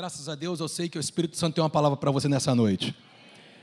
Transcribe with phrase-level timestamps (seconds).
[0.00, 2.54] Graças a Deus eu sei que o Espírito Santo tem uma palavra para você nessa
[2.54, 2.96] noite.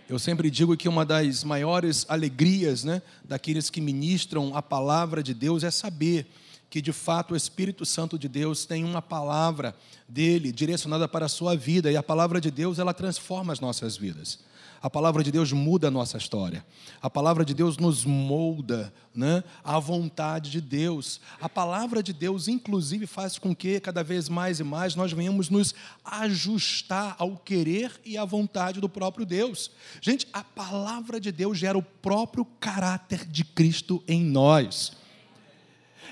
[0.08, 5.34] Eu sempre digo que uma das maiores alegrias né, daqueles que ministram a palavra de
[5.34, 6.28] Deus é saber
[6.70, 9.76] que de fato o Espírito Santo de Deus tem uma palavra
[10.08, 13.98] dele direcionada para a sua vida e a palavra de Deus ela transforma as nossas
[13.98, 14.38] vidas.
[14.82, 16.66] A palavra de Deus muda a nossa história.
[17.02, 21.20] A palavra de Deus nos molda né, à vontade de Deus.
[21.42, 25.50] A palavra de Deus, inclusive, faz com que cada vez mais e mais nós venhamos
[25.50, 25.74] nos
[26.06, 29.72] ajustar ao querer e à vontade do próprio Deus.
[30.00, 34.94] Gente, a palavra de Deus gera o próprio caráter de Cristo em nós.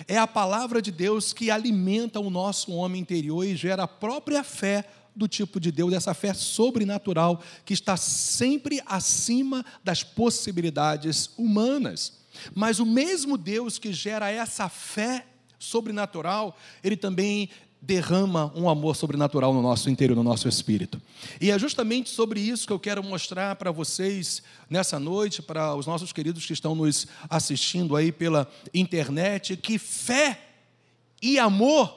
[0.08, 4.44] É a palavra de Deus que alimenta o nosso homem interior e gera a própria
[4.44, 4.86] fé
[5.16, 12.14] do tipo de Deus, essa fé sobrenatural que está sempre acima das possibilidades humanas.
[12.54, 15.26] Mas o mesmo Deus que gera essa fé
[15.58, 17.50] sobrenatural, ele também
[17.82, 21.00] derrama um amor sobrenatural no nosso interior, no nosso espírito.
[21.40, 25.86] E é justamente sobre isso que eu quero mostrar para vocês nessa noite, para os
[25.86, 30.40] nossos queridos que estão nos assistindo aí pela internet, que fé
[31.22, 31.96] e amor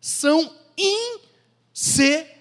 [0.00, 2.37] são inseparáveis.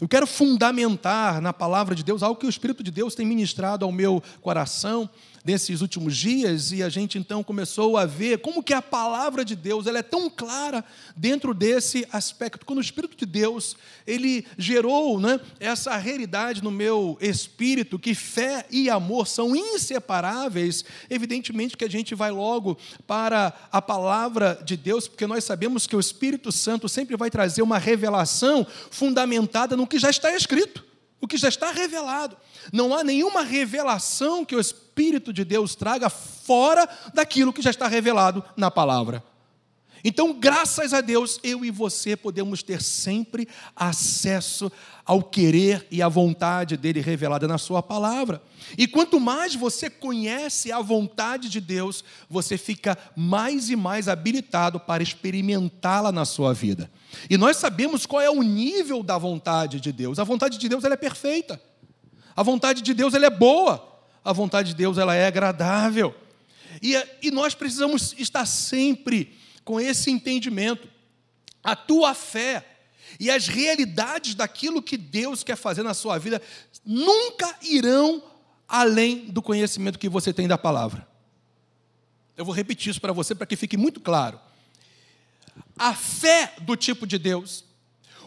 [0.00, 3.84] Eu quero fundamentar na palavra de Deus algo que o Espírito de Deus tem ministrado
[3.84, 5.08] ao meu coração
[5.46, 9.54] nesses últimos dias e a gente então começou a ver como que a palavra de
[9.54, 10.84] Deus ela é tão clara
[11.16, 12.66] dentro desse aspecto.
[12.66, 18.66] Quando o Espírito de Deus ele gerou né, essa realidade no meu espírito que fé
[18.70, 25.06] e amor são inseparáveis, evidentemente que a gente vai logo para a palavra de Deus,
[25.06, 29.98] porque nós sabemos que o Espírito Santo sempre vai trazer uma revelação fundamentada no que
[29.98, 30.85] já está escrito,
[31.20, 32.36] o que já está revelado.
[32.72, 37.88] Não há nenhuma revelação que o Espírito de Deus traga fora daquilo que já está
[37.88, 39.22] revelado na palavra.
[40.04, 44.70] Então, graças a Deus, eu e você podemos ter sempre acesso
[45.04, 48.42] ao querer e à vontade dele revelada na sua palavra.
[48.76, 54.80] E quanto mais você conhece a vontade de Deus, você fica mais e mais habilitado
[54.80, 56.90] para experimentá-la na sua vida.
[57.30, 60.18] E nós sabemos qual é o nível da vontade de Deus.
[60.18, 61.60] A vontade de Deus ela é perfeita.
[62.34, 66.14] A vontade de Deus ela é boa, a vontade de Deus ela é agradável.
[66.82, 69.34] E, e nós precisamos estar sempre
[69.66, 70.88] com esse entendimento.
[71.62, 72.64] A tua fé
[73.18, 76.40] e as realidades daquilo que Deus quer fazer na sua vida
[76.84, 78.22] nunca irão
[78.68, 81.06] além do conhecimento que você tem da palavra.
[82.36, 84.38] Eu vou repetir isso para você para que fique muito claro.
[85.76, 87.64] A fé do tipo de Deus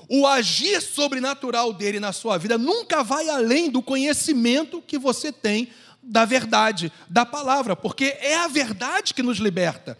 [0.10, 5.70] o agir sobrenatural dele na sua vida nunca vai além do conhecimento que você tem
[6.02, 9.96] da verdade, da palavra, porque é a verdade que nos liberta.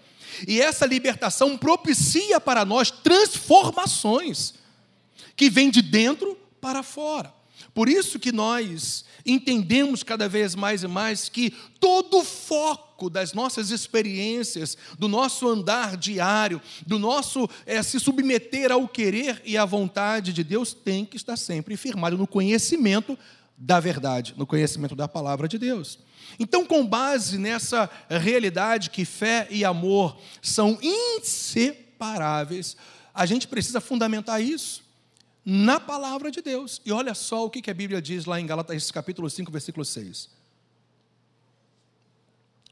[0.48, 4.54] E essa libertação propicia para nós transformações
[5.36, 7.34] que vêm de dentro para fora.
[7.74, 13.34] Por isso que nós entendemos cada vez mais e mais que todo o foco das
[13.34, 19.66] nossas experiências, do nosso andar diário, do nosso é, se submeter ao querer e à
[19.66, 23.18] vontade de Deus, tem que estar sempre firmado no conhecimento
[23.58, 26.00] da verdade, no conhecimento da palavra de Deus.
[26.38, 32.76] Então, com base nessa realidade que fé e amor são inseparáveis,
[33.14, 34.84] a gente precisa fundamentar isso
[35.46, 36.82] na palavra de Deus.
[36.86, 40.30] E olha só o que a Bíblia diz lá em Galatas capítulo 5, versículo 6.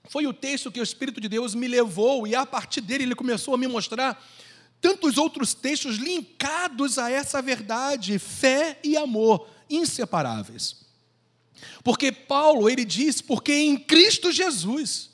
[0.10, 3.16] Foi o texto que o Espírito de Deus me levou, e a partir dele ele
[3.16, 4.22] começou a me mostrar
[4.80, 10.87] tantos outros textos linkados a essa verdade, fé e amor, inseparáveis.
[11.84, 15.10] Porque Paulo, ele diz, porque em Cristo Jesus,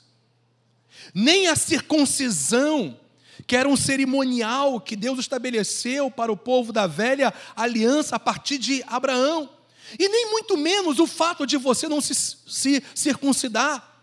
[1.14, 2.98] nem a circuncisão
[3.46, 8.58] que era um cerimonial que Deus estabeleceu para o povo da velha aliança a partir
[8.58, 9.50] de Abraão.
[9.98, 13.94] E nem muito menos o fato de você não se, se circuncidar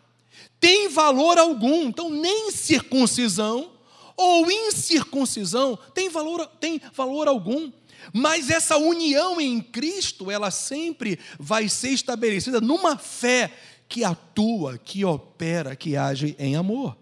[0.62, 1.88] tem valor algum.
[1.88, 3.72] Então, nem circuncisão
[4.16, 7.72] ou incircuncisão tem valor, tem valor algum.
[8.14, 13.52] Mas essa união em Cristo, ela sempre vai ser estabelecida numa fé
[13.88, 16.98] que atua, que opera, que age em amor.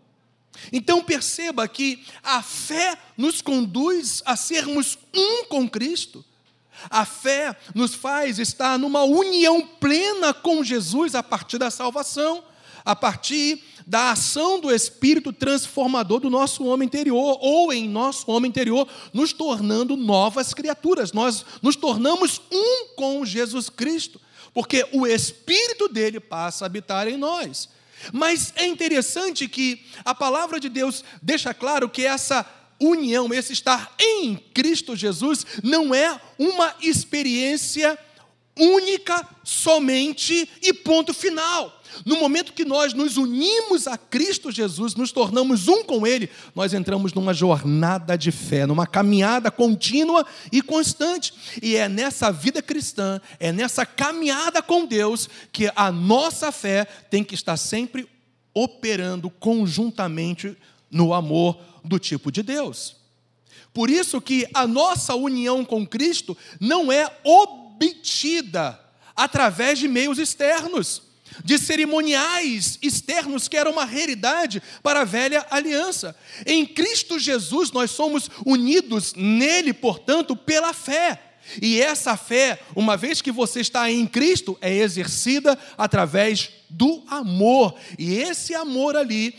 [0.71, 6.25] Então perceba que a fé nos conduz a sermos um com Cristo.
[6.89, 12.43] A fé nos faz estar numa união plena com Jesus a partir da salvação,
[12.83, 18.49] a partir da ação do Espírito transformador do nosso homem interior, ou em nosso homem
[18.49, 21.11] interior, nos tornando novas criaturas.
[21.11, 24.21] Nós nos tornamos um com Jesus Cristo,
[24.53, 27.69] porque o Espírito dele passa a habitar em nós.
[28.13, 32.45] Mas é interessante que a palavra de Deus deixa claro que essa
[32.79, 37.97] união, esse estar em Cristo Jesus, não é uma experiência
[38.59, 41.79] única, somente e ponto final.
[42.05, 46.73] No momento que nós nos unimos a Cristo Jesus, nos tornamos um com Ele, nós
[46.73, 51.33] entramos numa jornada de fé, numa caminhada contínua e constante.
[51.61, 57.23] E é nessa vida cristã, é nessa caminhada com Deus, que a nossa fé tem
[57.23, 58.07] que estar sempre
[58.53, 60.55] operando conjuntamente
[60.91, 62.97] no amor do tipo de Deus.
[63.73, 67.09] Por isso que a nossa união com Cristo não é
[67.81, 68.79] obtida
[69.15, 71.09] através de meios externos
[71.43, 76.15] de cerimoniais externos que era uma realidade para a velha aliança.
[76.45, 81.21] Em Cristo Jesus nós somos unidos nele, portanto, pela fé.
[81.61, 87.75] E essa fé, uma vez que você está em Cristo, é exercida através do amor.
[87.97, 89.33] E esse amor ali,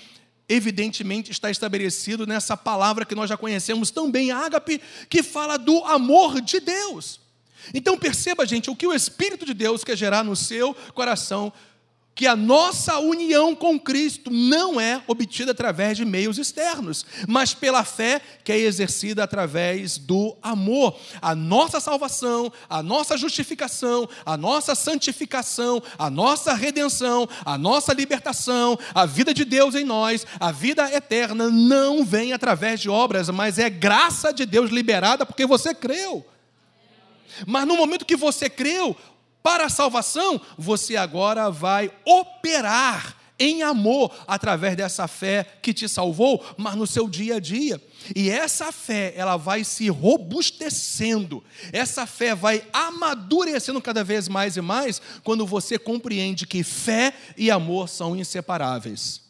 [0.49, 5.85] evidentemente, está estabelecido nessa palavra que nós já conhecemos tão bem, ágape, que fala do
[5.85, 7.19] amor de Deus.
[7.75, 11.53] Então perceba, gente, o que o Espírito de Deus quer gerar no seu coração
[12.21, 17.83] que a nossa união com Cristo não é obtida através de meios externos, mas pela
[17.83, 20.99] fé que é exercida através do amor.
[21.23, 28.79] A nossa salvação, a nossa justificação, a nossa santificação, a nossa redenção, a nossa libertação,
[28.95, 33.59] a vida de Deus em nós, a vida eterna não vem através de obras, mas
[33.59, 36.27] é graça de Deus liberada porque você creu.
[37.47, 38.97] Mas no momento que você creu,
[39.43, 46.44] para a salvação, você agora vai operar em amor através dessa fé que te salvou,
[46.59, 47.82] mas no seu dia a dia.
[48.15, 51.43] E essa fé, ela vai se robustecendo,
[51.73, 57.50] essa fé vai amadurecendo cada vez mais e mais quando você compreende que fé e
[57.50, 59.23] amor são inseparáveis.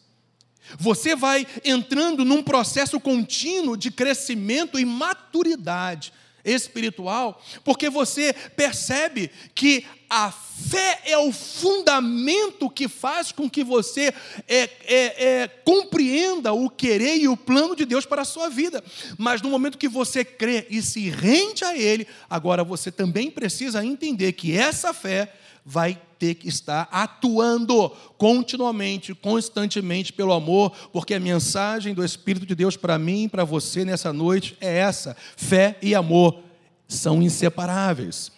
[0.77, 6.11] Você vai entrando num processo contínuo de crescimento e maturidade
[6.43, 14.13] espiritual, porque você percebe que a fé é o fundamento que faz com que você
[14.47, 18.83] é, é, é, compreenda o querer e o plano de Deus para a sua vida.
[19.17, 23.85] Mas no momento que você crê e se rende a Ele, agora você também precisa
[23.85, 25.33] entender que essa fé
[25.65, 32.53] vai ter que estar atuando continuamente, constantemente pelo amor, porque a mensagem do Espírito de
[32.53, 36.43] Deus para mim e para você nessa noite é essa: fé e amor
[36.87, 38.31] são inseparáveis.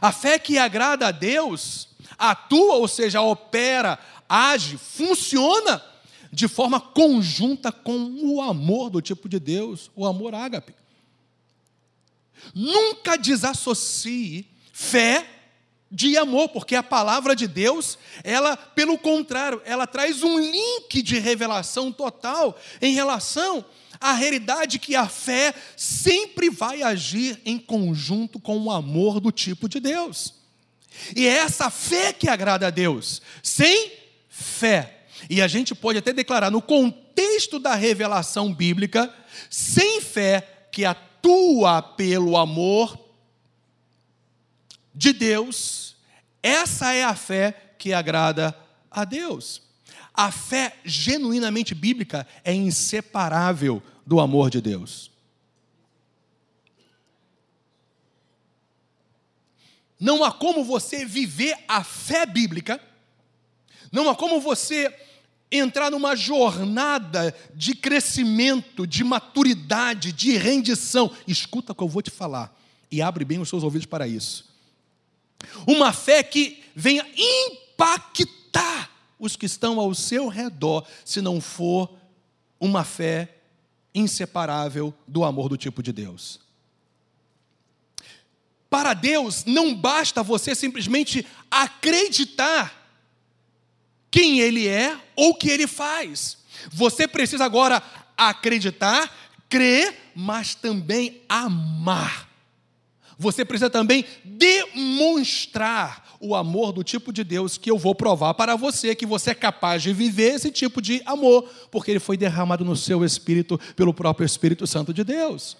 [0.00, 3.98] A fé que agrada a Deus atua, ou seja, opera,
[4.28, 5.82] age, funciona
[6.32, 10.72] de forma conjunta com o amor do tipo de Deus, o amor ágape.
[12.54, 15.35] Nunca desassocie fé
[15.90, 21.18] de amor, porque a palavra de Deus, ela, pelo contrário, ela traz um link de
[21.18, 23.64] revelação total em relação
[24.00, 29.68] à realidade que a fé sempre vai agir em conjunto com o amor do tipo
[29.68, 30.34] de Deus.
[31.14, 33.22] E é essa fé que agrada a Deus.
[33.42, 33.92] Sem
[34.28, 39.12] fé, e a gente pode até declarar no contexto da revelação bíblica,
[39.48, 43.05] sem fé que atua pelo amor
[44.96, 45.94] de Deus,
[46.42, 48.56] essa é a fé que agrada
[48.90, 49.60] a Deus.
[50.14, 55.10] A fé genuinamente bíblica é inseparável do amor de Deus.
[60.00, 62.80] Não há como você viver a fé bíblica,
[63.92, 64.94] não há como você
[65.52, 71.14] entrar numa jornada de crescimento, de maturidade, de rendição.
[71.26, 72.58] Escuta o que eu vou te falar
[72.90, 74.55] e abre bem os seus ouvidos para isso.
[75.66, 81.90] Uma fé que venha impactar os que estão ao seu redor, se não for
[82.60, 83.36] uma fé
[83.94, 86.40] inseparável do amor do tipo de Deus.
[88.68, 92.86] Para Deus, não basta você simplesmente acreditar
[94.10, 96.38] quem Ele é ou o que Ele faz.
[96.70, 97.82] Você precisa agora
[98.16, 99.10] acreditar,
[99.48, 102.25] crer, mas também amar.
[103.18, 108.56] Você precisa também demonstrar o amor do tipo de Deus que eu vou provar para
[108.56, 112.64] você que você é capaz de viver esse tipo de amor, porque ele foi derramado
[112.64, 115.56] no seu espírito pelo próprio Espírito Santo de Deus.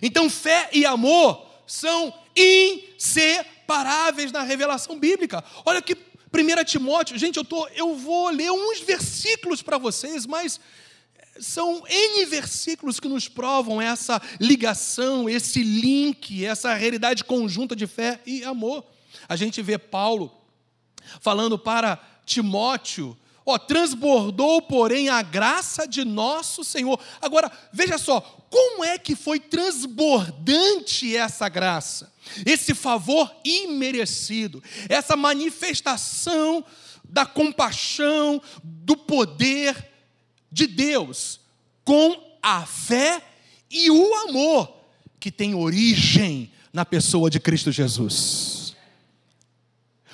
[0.00, 5.42] Então, fé e amor são inseparáveis na revelação bíblica.
[5.64, 10.60] Olha que 1 Timóteo, gente, eu, tô, eu vou ler uns versículos para vocês, mas
[11.40, 18.20] são N versículos que nos provam essa ligação, esse link, essa realidade conjunta de fé
[18.26, 18.84] e amor.
[19.28, 20.32] A gente vê Paulo
[21.20, 26.98] falando para Timóteo, Ó, transbordou, porém, a graça de nosso Senhor.
[27.20, 32.12] Agora, veja só, como é que foi transbordante essa graça?
[32.46, 36.64] Esse favor imerecido, essa manifestação
[37.02, 39.91] da compaixão, do poder
[40.52, 41.40] de Deus,
[41.82, 43.22] com a fé
[43.70, 44.72] e o amor
[45.18, 48.74] que tem origem na pessoa de Cristo Jesus.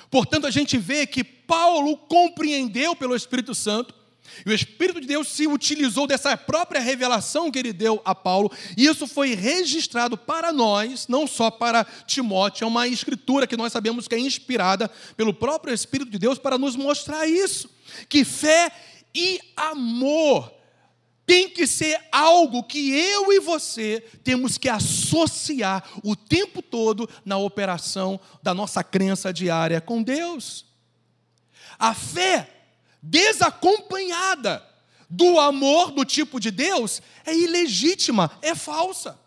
[0.09, 3.93] Portanto, a gente vê que Paulo compreendeu pelo Espírito Santo,
[4.45, 8.51] e o Espírito de Deus se utilizou dessa própria revelação que ele deu a Paulo,
[8.77, 13.73] e isso foi registrado para nós, não só para Timóteo, é uma escritura que nós
[13.73, 17.69] sabemos que é inspirada pelo próprio Espírito de Deus para nos mostrar isso,
[18.07, 18.71] que fé
[19.13, 20.53] e amor
[21.25, 27.37] tem que ser algo que eu e você temos que associar o tempo todo na
[27.37, 30.65] operação da nossa crença diária com Deus.
[31.77, 32.49] A fé
[33.01, 34.67] desacompanhada
[35.09, 39.19] do amor do tipo de Deus é ilegítima, é falsa.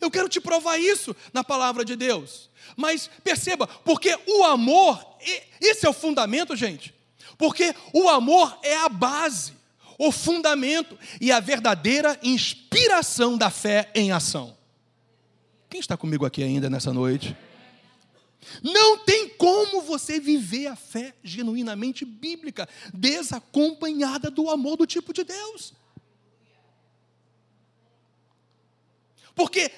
[0.00, 2.48] Eu quero te provar isso na palavra de Deus.
[2.76, 5.04] Mas perceba, porque o amor,
[5.60, 6.94] esse é o fundamento, gente.
[7.40, 9.58] Porque o amor é a base
[10.02, 14.56] o fundamento e a verdadeira inspiração da fé em ação.
[15.68, 17.36] Quem está comigo aqui ainda nessa noite?
[18.62, 25.22] Não tem como você viver a fé genuinamente bíblica, desacompanhada do amor do tipo de
[25.22, 25.74] Deus.
[29.34, 29.70] Porque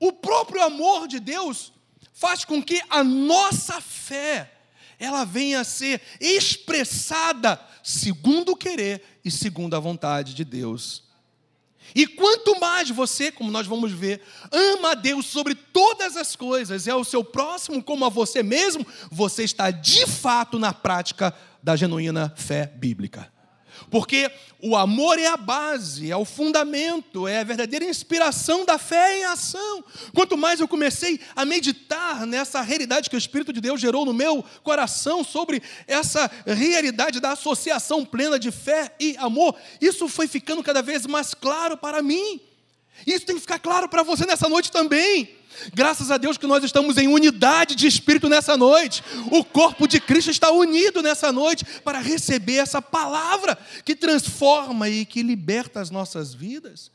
[0.00, 1.70] o próprio amor de Deus
[2.14, 4.55] faz com que a nossa fé
[4.98, 11.04] ela venha a ser expressada segundo o querer e segundo a vontade de Deus.
[11.94, 16.88] E quanto mais você, como nós vamos ver, ama a Deus sobre todas as coisas,
[16.88, 21.76] é o seu próximo como a você mesmo, você está de fato na prática da
[21.76, 23.32] genuína fé bíblica.
[23.90, 29.18] Porque o amor é a base, é o fundamento, é a verdadeira inspiração da fé
[29.18, 29.84] em ação.
[30.14, 34.12] Quanto mais eu comecei a meditar nessa realidade que o Espírito de Deus gerou no
[34.12, 40.62] meu coração sobre essa realidade da associação plena de fé e amor, isso foi ficando
[40.62, 42.40] cada vez mais claro para mim.
[43.06, 45.36] Isso tem que ficar claro para você nessa noite também.
[45.72, 49.02] Graças a Deus que nós estamos em unidade de espírito nessa noite.
[49.30, 55.04] O corpo de Cristo está unido nessa noite para receber essa palavra que transforma e
[55.04, 56.90] que liberta as nossas vidas.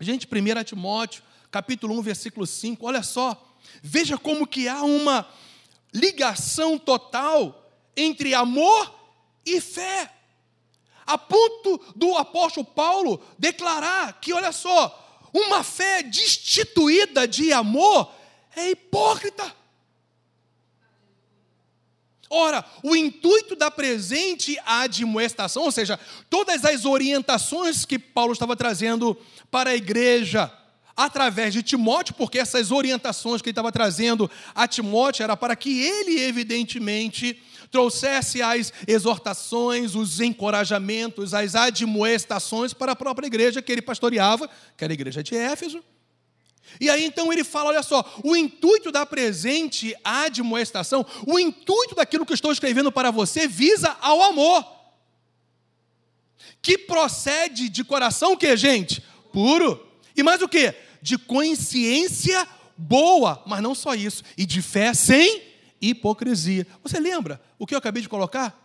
[0.00, 3.56] Gente, 1 Timóteo, capítulo 1, versículo 5, olha só.
[3.82, 5.26] Veja como que há uma
[5.92, 8.92] ligação total entre amor
[9.44, 10.12] e fé.
[11.06, 15.01] A ponto do apóstolo Paulo declarar que, olha só,
[15.32, 18.12] uma fé destituída de amor
[18.54, 19.54] é hipócrita.
[22.28, 29.14] Ora, o intuito da presente admoestação, ou seja, todas as orientações que Paulo estava trazendo
[29.50, 30.50] para a igreja
[30.96, 35.82] através de Timóteo, porque essas orientações que ele estava trazendo a Timóteo era para que
[35.82, 43.80] ele, evidentemente, trouxesse as exortações, os encorajamentos, as admoestações para a própria igreja que ele
[43.80, 45.82] pastoreava, que era a igreja de Éfeso.
[46.78, 52.26] E aí então ele fala: olha só, o intuito da presente admoestação, o intuito daquilo
[52.26, 54.64] que eu estou escrevendo para você visa ao amor,
[56.60, 59.02] que procede de coração que, gente?
[59.32, 59.88] Puro.
[60.14, 60.74] E mais o que?
[61.00, 65.51] De consciência boa, mas não só isso, e de fé sem
[65.82, 66.64] hipocrisia.
[66.82, 68.58] Você lembra o que eu acabei de colocar?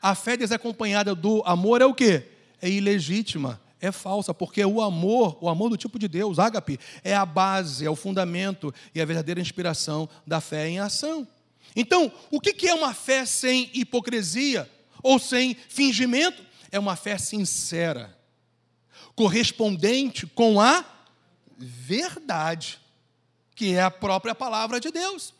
[0.00, 2.28] A fé desacompanhada do amor é o quê?
[2.62, 7.14] É ilegítima, é falsa, porque o amor, o amor do tipo de Deus, ágape, é
[7.14, 11.26] a base, é o fundamento e a verdadeira inspiração da fé em ação.
[11.74, 14.70] Então, o que é uma fé sem hipocrisia
[15.02, 16.42] ou sem fingimento?
[16.72, 18.16] É uma fé sincera,
[19.14, 20.84] correspondente com a
[21.58, 22.78] verdade,
[23.54, 25.34] que é a própria palavra de Deus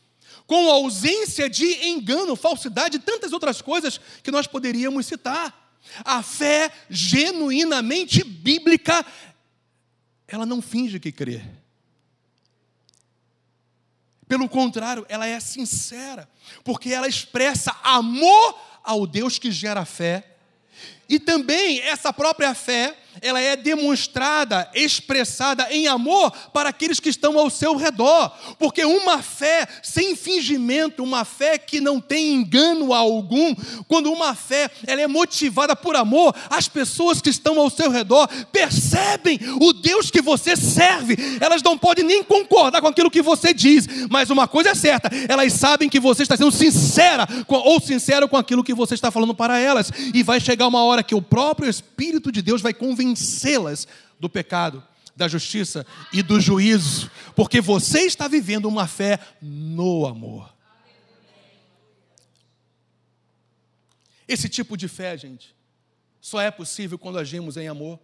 [0.51, 5.79] com ausência de engano, falsidade e tantas outras coisas que nós poderíamos citar.
[6.05, 9.07] A fé genuinamente bíblica,
[10.27, 11.41] ela não finge que crê.
[14.27, 16.29] Pelo contrário, ela é sincera,
[16.65, 20.37] porque ela expressa amor ao Deus que gera fé
[21.09, 27.39] E também essa própria fé, ela é demonstrada, expressada em amor para aqueles que estão
[27.39, 28.33] ao seu redor.
[28.59, 33.55] Porque uma fé sem fingimento, uma fé que não tem engano algum,
[33.87, 38.29] quando uma fé ela é motivada por amor, as pessoas que estão ao seu redor
[38.53, 41.17] percebem o Deus que você serve.
[41.41, 45.11] Elas não podem nem concordar com aquilo que você diz, mas uma coisa é certa,
[45.29, 49.35] elas sabem que você está sendo sincera ou sincero com aquilo que você está falando
[49.35, 49.91] para elas.
[50.15, 52.73] E vai chegar uma hora que o próprio Espírito de Deus vai
[53.11, 53.89] convencê-las
[54.19, 54.87] do pecado,
[55.17, 60.55] da justiça e do juízo, porque você está vivendo uma fé no amor.
[64.27, 65.55] Esse tipo de fé, gente,
[66.21, 67.99] só é possível quando agimos em amor.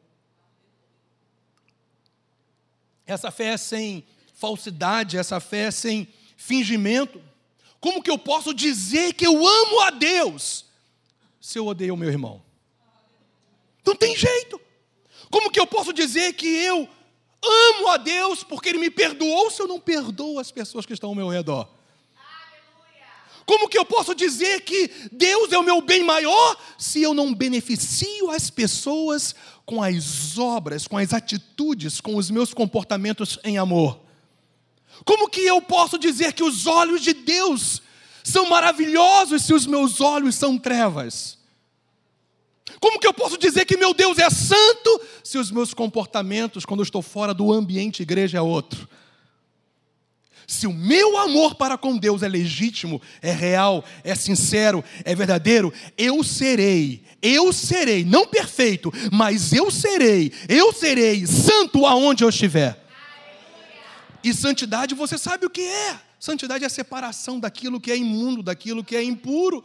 [3.06, 7.22] Essa fé é sem falsidade, essa fé é sem fingimento.
[7.78, 10.66] Como que eu posso dizer que eu amo a Deus
[11.40, 12.42] se eu odeio o meu irmão?
[13.86, 14.60] Não tem jeito.
[15.30, 16.88] Como que eu posso dizer que eu
[17.42, 21.10] amo a Deus porque Ele me perdoou se eu não perdoo as pessoas que estão
[21.10, 21.68] ao meu redor?
[23.46, 27.32] Como que eu posso dizer que Deus é o meu bem maior se eu não
[27.32, 34.00] beneficio as pessoas com as obras, com as atitudes, com os meus comportamentos em amor?
[35.04, 37.82] Como que eu posso dizer que os olhos de Deus
[38.24, 41.35] são maravilhosos se os meus olhos são trevas?
[42.80, 46.80] Como que eu posso dizer que meu Deus é santo se os meus comportamentos, quando
[46.80, 48.88] eu estou fora do ambiente igreja, é outro?
[50.46, 55.72] Se o meu amor para com Deus é legítimo, é real, é sincero, é verdadeiro,
[55.98, 62.80] eu serei, eu serei, não perfeito, mas eu serei, eu serei santo aonde eu estiver.
[64.22, 66.00] E santidade, você sabe o que é?
[66.18, 69.64] Santidade é a separação daquilo que é imundo, daquilo que é impuro.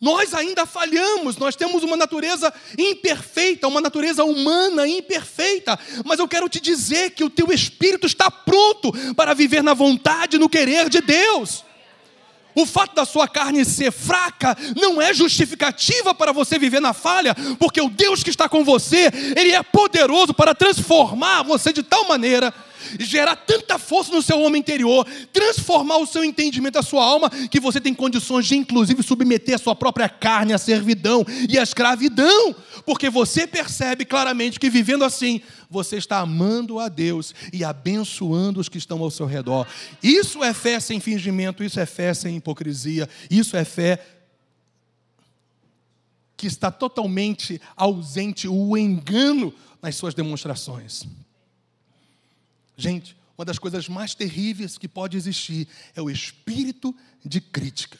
[0.00, 6.48] Nós ainda falhamos, nós temos uma natureza imperfeita, uma natureza humana imperfeita, mas eu quero
[6.48, 11.00] te dizer que o teu espírito está pronto para viver na vontade, no querer de
[11.00, 11.64] Deus.
[12.54, 17.34] O fato da sua carne ser fraca não é justificativa para você viver na falha,
[17.58, 22.06] porque o Deus que está com você, Ele é poderoso para transformar você de tal
[22.08, 22.54] maneira
[22.98, 27.60] gerar tanta força no seu homem interior, transformar o seu entendimento, a sua alma, que
[27.60, 32.54] você tem condições de, inclusive, submeter a sua própria carne à servidão e à escravidão,
[32.84, 38.68] porque você percebe claramente que vivendo assim, você está amando a Deus e abençoando os
[38.68, 39.66] que estão ao seu redor.
[40.02, 43.98] Isso é fé sem fingimento, isso é fé sem hipocrisia, isso é fé
[46.36, 51.04] que está totalmente ausente o engano nas suas demonstrações.
[52.80, 57.98] Gente, uma das coisas mais terríveis que pode existir é o espírito de crítica.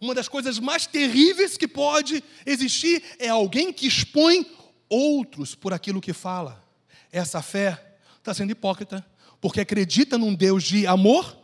[0.00, 4.46] Uma das coisas mais terríveis que pode existir é alguém que expõe
[4.88, 6.64] outros por aquilo que fala.
[7.10, 9.04] Essa fé está sendo hipócrita,
[9.40, 11.36] porque acredita num Deus de amor,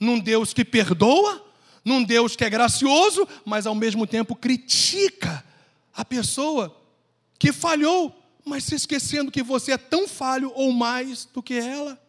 [0.00, 1.46] num Deus que perdoa,
[1.84, 5.44] num Deus que é gracioso, mas ao mesmo tempo critica
[5.94, 6.76] a pessoa
[7.38, 12.00] que falhou mas se esquecendo que você é tão falho ou mais do que ela.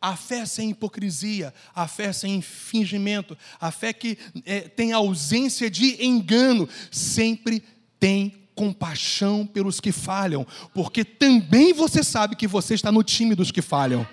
[0.00, 6.02] A fé sem hipocrisia, a fé sem fingimento, a fé que é, tem ausência de
[6.04, 7.62] engano, sempre
[7.98, 13.50] tem compaixão pelos que falham, porque também você sabe que você está no time dos
[13.50, 14.06] que falham.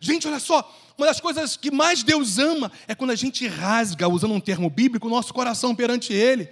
[0.00, 4.08] Gente, olha só, uma das coisas que mais Deus ama é quando a gente rasga,
[4.08, 6.48] usando um termo bíblico, o nosso coração perante Ele.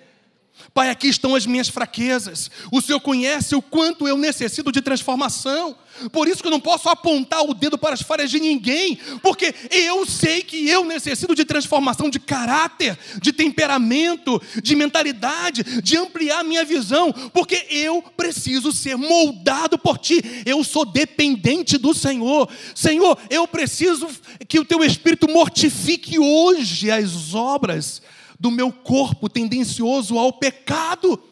[0.75, 2.51] Pai, aqui estão as minhas fraquezas.
[2.71, 5.77] O Senhor conhece o quanto eu necessito de transformação.
[6.11, 9.55] Por isso que eu não posso apontar o dedo para as falhas de ninguém, porque
[9.71, 16.43] eu sei que eu necessito de transformação de caráter, de temperamento, de mentalidade, de ampliar
[16.43, 20.23] minha visão, porque eu preciso ser moldado por ti.
[20.47, 22.49] Eu sou dependente do Senhor.
[22.75, 24.09] Senhor, eu preciso
[24.49, 28.01] que o teu espírito mortifique hoje as obras
[28.43, 31.23] do meu corpo tendencioso ao pecado.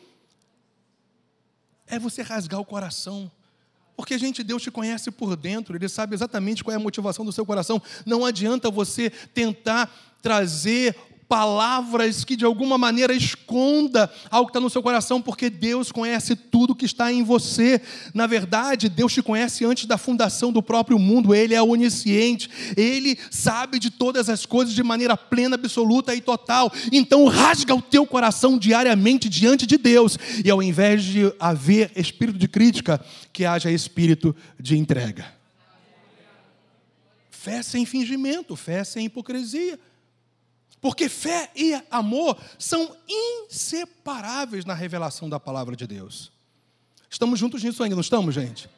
[1.85, 3.29] É você rasgar o coração.
[3.97, 7.33] Porque, gente, Deus te conhece por dentro, Ele sabe exatamente qual é a motivação do
[7.33, 7.83] seu coração.
[8.07, 9.93] Não adianta você tentar
[10.23, 10.95] trazer
[11.31, 16.35] palavras que de alguma maneira esconda algo que está no seu coração, porque Deus conhece
[16.35, 17.81] tudo que está em você.
[18.13, 23.17] Na verdade, Deus te conhece antes da fundação do próprio mundo, Ele é onisciente, Ele
[23.31, 26.73] sabe de todas as coisas de maneira plena, absoluta e total.
[26.91, 32.41] Então, rasga o teu coração diariamente diante de Deus, e ao invés de haver espírito
[32.41, 33.01] de crítica,
[33.33, 35.33] que haja espírito de entrega.
[37.31, 39.79] Fé sem fingimento, fé sem hipocrisia.
[40.81, 46.33] Porque fé e amor são inseparáveis na revelação da palavra de Deus.
[47.11, 48.69] Estamos juntos nisso ainda, não estamos, gente?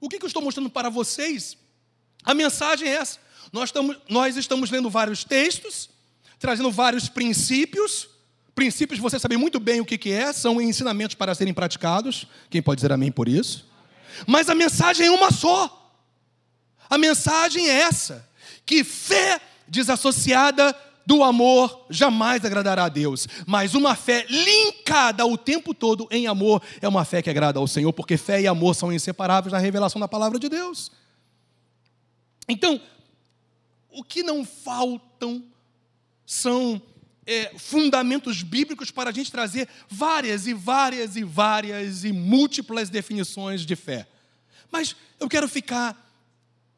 [0.00, 1.56] O que, que eu estou mostrando para vocês?
[2.24, 3.18] A mensagem é essa.
[3.52, 5.88] Nós estamos, nós estamos lendo vários textos,
[6.38, 8.08] trazendo vários princípios.
[8.54, 12.26] Princípios, você sabe muito bem o que, que é, são ensinamentos para serem praticados.
[12.50, 13.66] Quem pode dizer amém por isso?
[14.26, 15.74] Mas a mensagem é uma só.
[16.90, 18.27] A mensagem é essa:
[18.64, 20.74] que fé desassociada
[21.08, 26.62] do amor jamais agradará a Deus, mas uma fé linkada o tempo todo em amor
[26.82, 29.98] é uma fé que agrada ao Senhor, porque fé e amor são inseparáveis na revelação
[29.98, 30.92] da palavra de Deus.
[32.46, 32.80] Então,
[33.90, 35.42] o que não faltam
[36.26, 36.80] são
[37.26, 43.62] é, fundamentos bíblicos para a gente trazer várias e várias e várias e múltiplas definições
[43.62, 44.06] de fé.
[44.70, 46.07] Mas eu quero ficar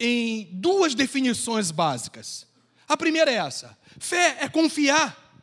[0.00, 2.46] em duas definições básicas.
[2.88, 5.38] A primeira é essa: fé é confiar,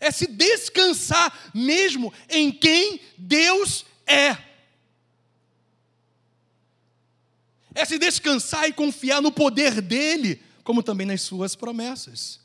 [0.00, 4.36] é se descansar mesmo em quem Deus é.
[7.76, 12.40] É se descansar e confiar no poder dele, como também nas suas promessas.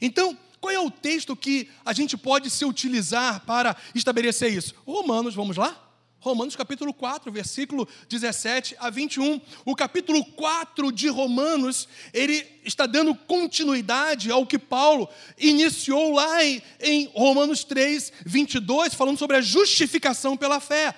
[0.00, 4.74] Então, qual é o texto que a gente pode se utilizar para estabelecer isso?
[4.86, 5.83] Romanos, vamos lá?
[6.24, 9.38] Romanos capítulo 4, versículo 17 a 21.
[9.62, 15.06] O capítulo 4 de Romanos, ele está dando continuidade ao que Paulo
[15.36, 20.94] iniciou lá em, em Romanos 3, 22, falando sobre a justificação pela fé.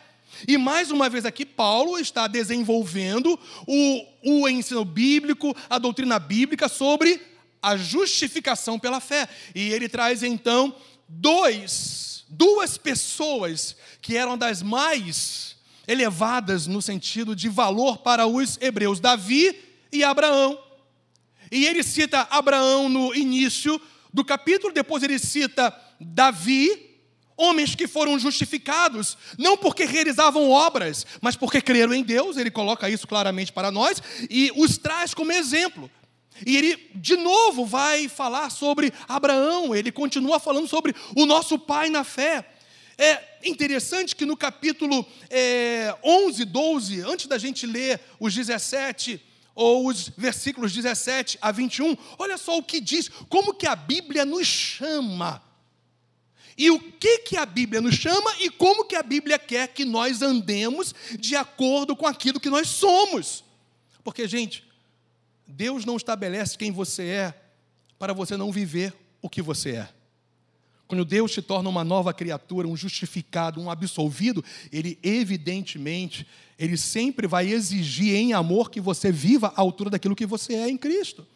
[0.47, 3.37] E mais uma vez aqui, Paulo está desenvolvendo
[3.67, 7.21] o, o ensino bíblico, a doutrina bíblica sobre
[7.61, 9.29] a justificação pela fé.
[9.57, 10.73] E ele traz então
[11.09, 18.99] dois duas pessoas que eram das mais elevadas no sentido de valor para os hebreus,
[18.99, 19.57] Davi
[19.93, 20.59] e Abraão.
[21.51, 23.81] E ele cita Abraão no início
[24.13, 26.99] do capítulo, depois ele cita Davi,
[27.37, 32.91] homens que foram justificados, não porque realizavam obras, mas porque creram em Deus, ele coloca
[32.91, 35.89] isso claramente para nós e os traz como exemplo.
[36.45, 41.89] E ele, de novo, vai falar sobre Abraão, ele continua falando sobre o nosso pai
[41.89, 42.47] na fé.
[42.99, 49.23] É interessante que no capítulo é, 11, 12, antes da gente ler os 17,
[49.57, 54.25] ou os versículos 17 a 21, olha só o que diz, como que a Bíblia
[54.25, 55.43] nos chama.
[56.59, 59.85] E o que, que a Bíblia nos chama e como que a Bíblia quer que
[59.85, 63.45] nós andemos de acordo com aquilo que nós somos.
[64.03, 64.66] Porque, gente,
[65.47, 67.35] Deus não estabelece quem você é
[67.99, 69.89] para você não viver o que você é.
[70.89, 76.27] Quando Deus te torna uma nova criatura, um justificado, um absolvido, Ele evidentemente,
[76.59, 80.69] Ele sempre vai exigir em amor que você viva à altura daquilo que você é
[80.69, 81.27] em Cristo.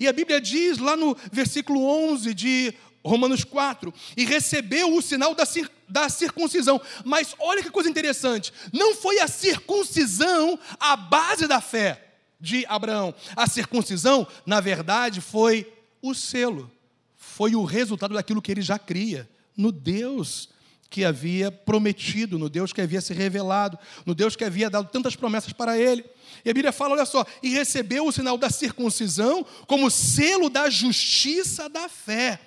[0.00, 5.34] E a Bíblia diz lá no versículo 11 de Romanos 4, e recebeu o sinal
[5.34, 6.80] da, cir da circuncisão.
[7.04, 12.07] Mas olha que coisa interessante, não foi a circuncisão a base da fé
[12.40, 13.14] de Abraão.
[13.34, 16.70] A circuncisão, na verdade, foi o selo,
[17.16, 20.48] foi o resultado daquilo que ele já cria, no Deus
[20.90, 25.14] que havia prometido, no Deus que havia se revelado, no Deus que havia dado tantas
[25.14, 26.04] promessas para ele.
[26.44, 30.70] E a Bíblia fala, olha só, e recebeu o sinal da circuncisão como selo da
[30.70, 32.40] justiça da fé,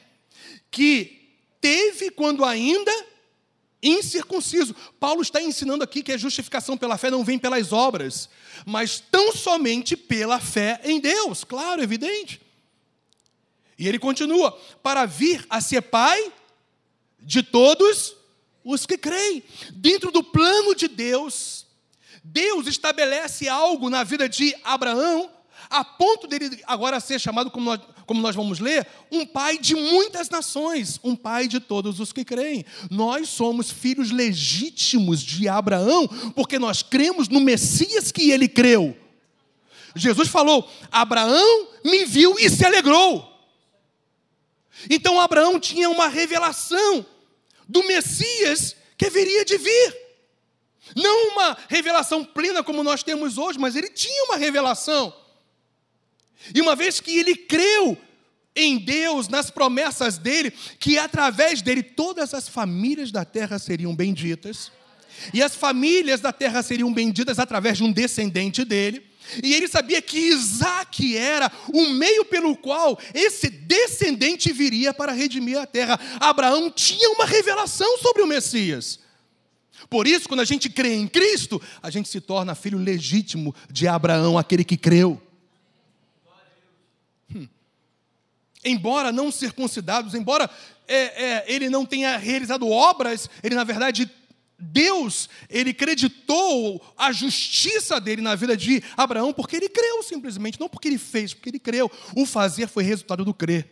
[0.72, 2.92] que teve quando ainda
[3.82, 4.76] incircunciso.
[5.00, 8.30] Paulo está ensinando aqui que a justificação pela fé não vem pelas obras,
[8.66, 12.42] mas tão somente pela fé em Deus, claro, evidente.
[13.78, 14.52] E ele continua:
[14.84, 16.32] para vir a ser pai
[17.20, 18.16] de todos
[18.64, 19.44] os que creem.
[19.72, 21.66] Dentro do plano de Deus,
[22.24, 25.30] Deus estabelece algo na vida de Abraão
[25.72, 29.74] a ponto dele agora ser chamado, como nós, como nós vamos ler, um pai de
[29.74, 32.66] muitas nações, um pai de todos os que creem.
[32.90, 38.98] Nós somos filhos legítimos de Abraão, porque nós cremos no Messias que ele creu.
[39.96, 43.30] Jesus falou: Abraão me viu e se alegrou.
[44.90, 47.06] Então Abraão tinha uma revelação
[47.68, 49.98] do Messias que viria de vir.
[50.96, 55.21] Não uma revelação plena como nós temos hoje, mas ele tinha uma revelação.
[56.54, 57.98] E uma vez que ele creu
[58.56, 64.72] em Deus, nas promessas dele, que através dele todas as famílias da terra seriam benditas,
[65.34, 69.06] e as famílias da terra seriam benditas através de um descendente dele.
[69.44, 75.60] E ele sabia que Isaac era o meio pelo qual esse descendente viria para redimir
[75.60, 76.00] a terra.
[76.20, 79.00] Abraão tinha uma revelação sobre o Messias.
[79.90, 83.88] Por isso, quando a gente crê em Cristo, a gente se torna filho legítimo de
[83.88, 85.22] Abraão, aquele que creu.
[88.64, 90.50] Embora não circuncidados, embora
[90.88, 94.10] é, é, ele não tenha realizado obras, ele na verdade
[94.62, 100.70] Deus, ele creditou a justiça dele na vida de Abraão porque ele creu simplesmente, não
[100.70, 101.92] porque ele fez, porque ele creu.
[102.16, 103.68] O fazer foi resultado do crer.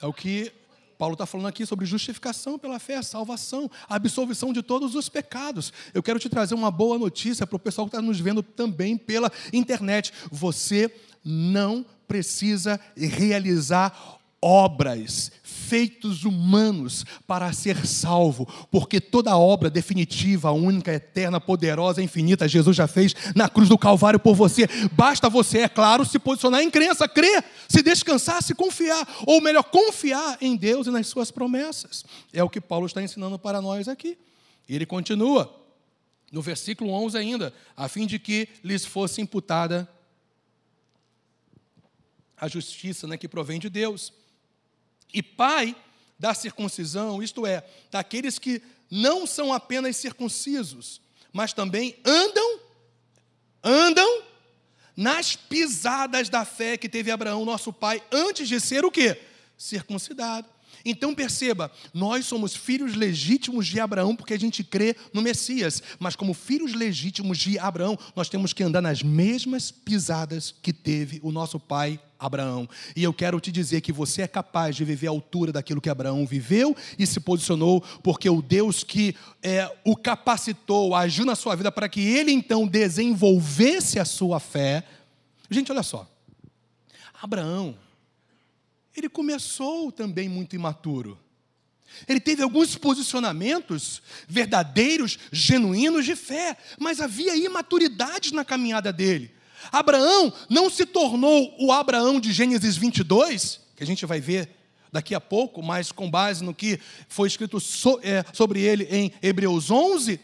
[0.00, 0.52] É o que
[0.96, 5.72] Paulo está falando aqui sobre justificação pela fé, salvação, absolvição de todos os pecados.
[5.92, 8.96] Eu quero te trazer uma boa notícia para o pessoal que está nos vendo também
[8.96, 10.12] pela internet.
[10.30, 20.92] Você não precisa realizar obras, feitos humanos para ser salvo, porque toda obra definitiva, única,
[20.92, 24.68] eterna, poderosa, infinita, Jesus já fez na cruz do Calvário por você.
[24.90, 29.62] Basta você, é claro, se posicionar em crença, crer, se descansar, se confiar, ou melhor,
[29.62, 32.04] confiar em Deus e nas suas promessas.
[32.32, 34.18] É o que Paulo está ensinando para nós aqui.
[34.68, 35.48] E ele continua,
[36.32, 39.88] no versículo 11 ainda, a fim de que lhes fosse imputada
[42.40, 44.12] a justiça né, que provém de Deus
[45.12, 45.76] e pai
[46.18, 51.00] da circuncisão, isto é, daqueles que não são apenas circuncisos,
[51.32, 52.60] mas também andam,
[53.62, 54.22] andam
[54.96, 59.20] nas pisadas da fé que teve Abraão, nosso pai, antes de ser o quê?
[59.56, 60.48] Circuncidado.
[60.84, 66.16] Então perceba, nós somos filhos legítimos de Abraão porque a gente crê no Messias, mas
[66.16, 71.30] como filhos legítimos de Abraão, nós temos que andar nas mesmas pisadas que teve o
[71.30, 72.68] nosso pai Abraão.
[72.94, 75.88] E eu quero te dizer que você é capaz de viver à altura daquilo que
[75.88, 81.56] Abraão viveu e se posicionou, porque o Deus que é, o capacitou, agiu na sua
[81.56, 84.84] vida para que ele então desenvolvesse a sua fé.
[85.50, 86.06] Gente, olha só.
[87.22, 87.76] Abraão,
[88.94, 91.18] ele começou também muito imaturo.
[92.06, 99.39] Ele teve alguns posicionamentos verdadeiros, genuínos de fé, mas havia imaturidade na caminhada dele.
[99.70, 104.48] Abraão não se tornou o Abraão de Gênesis 22, que a gente vai ver
[104.92, 109.12] daqui a pouco, mas com base no que foi escrito so, é, sobre ele em
[109.22, 110.20] Hebreus 11,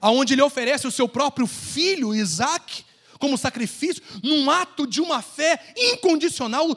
[0.00, 2.84] aonde ele oferece o seu próprio filho, Isaac,
[3.18, 6.76] como sacrifício, num ato de uma fé incondicional,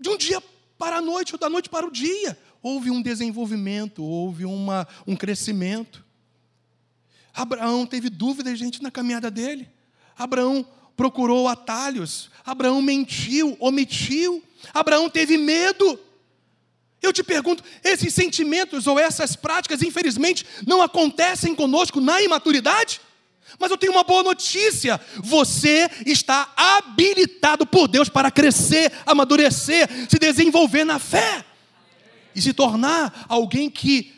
[0.00, 0.42] de um dia
[0.78, 2.38] para a noite, ou da noite para o dia.
[2.62, 6.04] Houve um desenvolvimento, houve uma, um crescimento.
[7.34, 9.68] Abraão teve dúvidas, gente, na caminhada dele.
[10.16, 10.64] Abraão
[10.96, 12.30] procurou atalhos.
[12.44, 14.42] Abraão mentiu, omitiu.
[14.72, 15.98] Abraão teve medo.
[17.00, 23.00] Eu te pergunto, esses sentimentos ou essas práticas, infelizmente, não acontecem conosco na imaturidade?
[23.58, 30.18] Mas eu tenho uma boa notícia: você está habilitado por Deus para crescer, amadurecer, se
[30.18, 31.44] desenvolver na fé
[32.34, 34.12] e se tornar alguém que,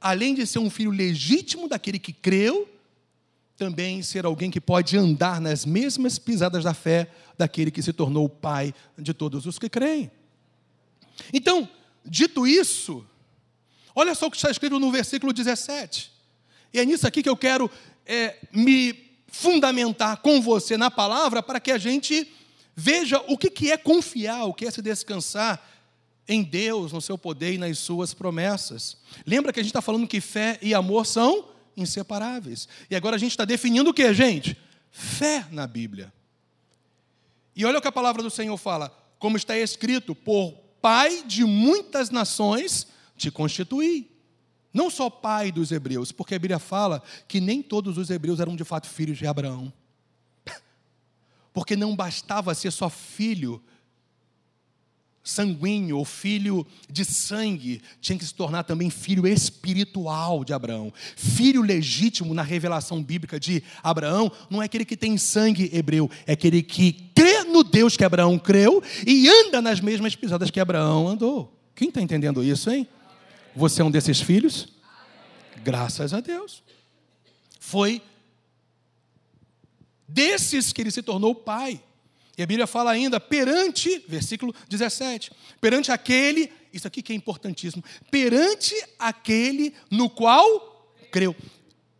[0.00, 2.68] além de ser um filho legítimo daquele que creu,
[3.58, 8.24] também ser alguém que pode andar nas mesmas pisadas da fé daquele que se tornou
[8.24, 10.10] o pai de todos os que creem.
[11.32, 11.68] Então,
[12.04, 13.04] dito isso,
[13.96, 16.12] olha só o que está escrito no versículo 17.
[16.72, 17.68] E é nisso aqui que eu quero
[18.06, 18.94] é, me
[19.26, 22.32] fundamentar com você na palavra para que a gente
[22.76, 25.60] veja o que é confiar, o que é se descansar
[26.28, 28.98] em Deus, no seu poder e nas suas promessas.
[29.26, 32.68] Lembra que a gente está falando que fé e amor são inseparáveis.
[32.90, 34.56] E agora a gente está definindo o que, gente?
[34.90, 36.12] Fé na Bíblia.
[37.54, 41.44] E olha o que a palavra do Senhor fala: como está escrito, por pai de
[41.44, 42.86] muitas nações
[43.16, 44.10] te constituí.
[44.72, 48.54] Não só pai dos hebreus, porque a Bíblia fala que nem todos os hebreus eram
[48.54, 49.72] de fato filhos de Abraão.
[51.52, 53.62] Porque não bastava ser só filho
[55.28, 60.92] sanguíneo ou filho de sangue, tinha que se tornar também filho espiritual de Abraão.
[61.16, 66.32] Filho legítimo na revelação bíblica de Abraão não é aquele que tem sangue hebreu, é
[66.32, 71.06] aquele que crê no Deus que Abraão creu e anda nas mesmas pisadas que Abraão
[71.06, 71.52] andou.
[71.74, 72.88] Quem está entendendo isso, hein?
[73.54, 74.68] Você é um desses filhos?
[75.62, 76.62] Graças a Deus.
[77.60, 78.00] Foi
[80.08, 81.82] desses que ele se tornou pai.
[82.38, 87.82] E a Bíblia fala ainda, perante, versículo 17, perante aquele, isso aqui que é importantíssimo,
[88.12, 91.34] perante aquele no qual creu.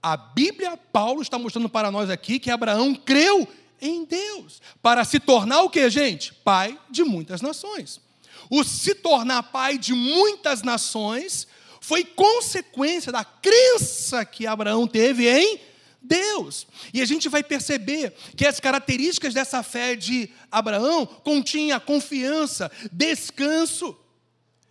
[0.00, 3.48] A Bíblia, Paulo está mostrando para nós aqui que Abraão creu
[3.80, 6.32] em Deus, para se tornar o que, gente?
[6.32, 8.00] Pai de muitas nações.
[8.48, 11.48] O se tornar pai de muitas nações
[11.80, 15.60] foi consequência da crença que Abraão teve em
[16.00, 16.66] Deus.
[16.92, 23.96] E a gente vai perceber que as características dessa fé de Abraão continha confiança, descanso.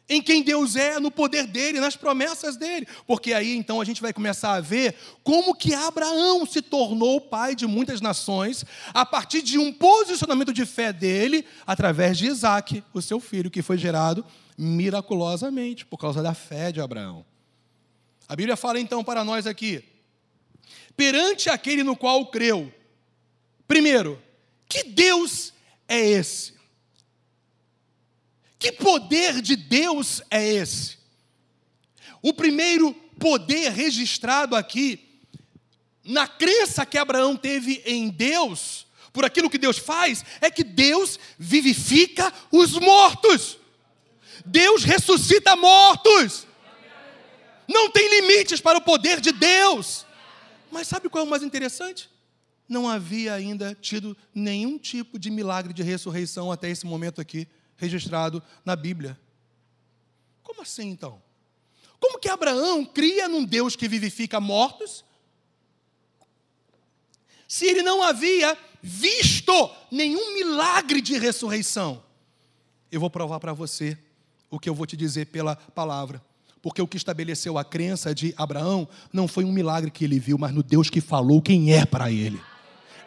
[0.09, 2.87] em quem Deus é, no poder dele, nas promessas dele.
[3.05, 7.53] Porque aí então a gente vai começar a ver como que Abraão se tornou pai
[7.53, 8.63] de muitas nações
[8.93, 13.61] a partir de um posicionamento de fé dele através de Isaac, o seu filho, que
[13.61, 14.23] foi gerado
[14.57, 17.25] miraculosamente por causa da fé de Abraão.
[18.29, 19.83] A Bíblia fala então para nós aqui:
[20.95, 22.73] perante aquele no qual creu,
[23.67, 24.21] primeiro,
[24.67, 25.53] que Deus
[25.87, 26.53] é esse?
[28.59, 30.97] Que poder de Deus é esse?
[32.21, 34.99] O primeiro poder registrado aqui,
[36.03, 41.19] na crença que Abraão teve em Deus, por aquilo que Deus faz, é que Deus
[41.37, 43.57] vivifica os mortos.
[44.45, 46.47] Deus ressuscita mortos.
[47.67, 50.06] Não tem limites para o poder de Deus.
[50.71, 52.09] Mas sabe qual é o mais interessante?
[52.67, 58.43] Não havia ainda tido nenhum tipo de milagre de ressurreição até esse momento aqui registrado
[58.65, 59.17] na Bíblia.
[60.43, 61.21] Como assim então?
[61.99, 65.05] Como que Abraão cria num Deus que vivifica mortos?
[67.47, 69.51] Se ele não havia visto
[69.91, 72.03] nenhum milagre de ressurreição.
[72.91, 73.97] Eu vou provar para você
[74.49, 76.23] o que eu vou te dizer pela palavra.
[76.67, 80.37] Porque o que estabeleceu a crença de Abraão não foi um milagre que ele viu,
[80.37, 82.41] mas no Deus que falou quem é para ele.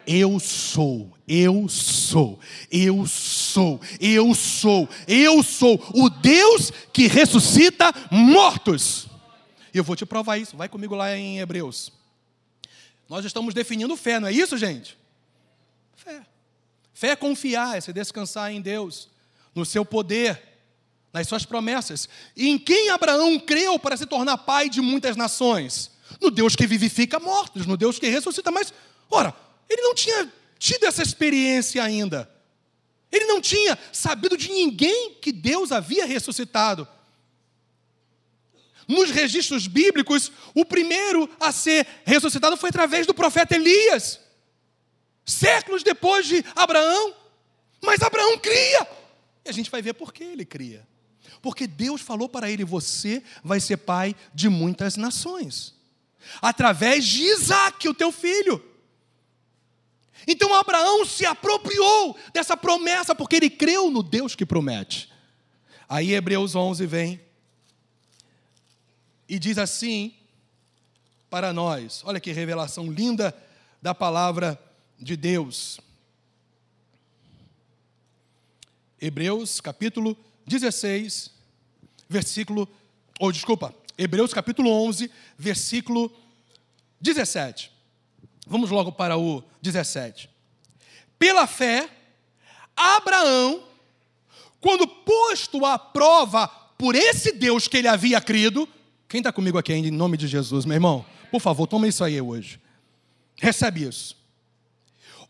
[0.07, 2.39] Eu sou, eu sou,
[2.71, 9.07] eu sou, eu sou, eu sou o Deus que ressuscita mortos.
[9.71, 10.57] E eu vou te provar isso.
[10.57, 11.93] Vai comigo lá em Hebreus.
[13.07, 14.97] Nós estamos definindo fé, não é isso, gente?
[15.95, 16.25] Fé.
[16.95, 19.07] Fé é confiar, é se descansar em Deus,
[19.53, 20.50] no seu poder,
[21.13, 22.07] nas suas promessas.
[22.35, 25.91] E em quem Abraão creu para se tornar pai de muitas nações?
[26.19, 28.51] No Deus que vivifica mortos, no Deus que ressuscita.
[28.51, 28.73] Mas,
[29.09, 29.33] ora,
[29.69, 32.29] ele não tinha tido essa experiência ainda.
[33.11, 36.87] Ele não tinha sabido de ninguém que Deus havia ressuscitado.
[38.87, 44.19] Nos registros bíblicos, o primeiro a ser ressuscitado foi através do profeta Elias,
[45.25, 47.15] séculos depois de Abraão.
[47.81, 48.87] Mas Abraão cria.
[49.45, 50.87] E a gente vai ver por que ele cria.
[51.41, 55.73] Porque Deus falou para ele: Você vai ser pai de muitas nações,
[56.41, 58.63] através de Isaac, o teu filho.
[60.27, 65.11] Então Abraão se apropriou dessa promessa, porque ele creu no Deus que promete.
[65.89, 67.19] Aí Hebreus 11 vem
[69.27, 70.13] e diz assim
[71.29, 73.35] para nós: olha que revelação linda
[73.81, 74.61] da palavra
[74.99, 75.79] de Deus.
[78.99, 81.31] Hebreus capítulo 16,
[82.09, 82.67] versículo,
[83.19, 86.11] ou desculpa, Hebreus capítulo 11, versículo
[86.99, 87.71] 17.
[88.47, 90.29] Vamos logo para o 17.
[91.17, 91.89] Pela fé,
[92.75, 93.63] Abraão,
[94.59, 98.67] quando posto à prova por esse Deus que ele havia crido,
[99.07, 101.05] quem está comigo aqui ainda em nome de Jesus, meu irmão?
[101.29, 102.59] Por favor, toma isso aí hoje.
[103.37, 104.17] Recebe isso.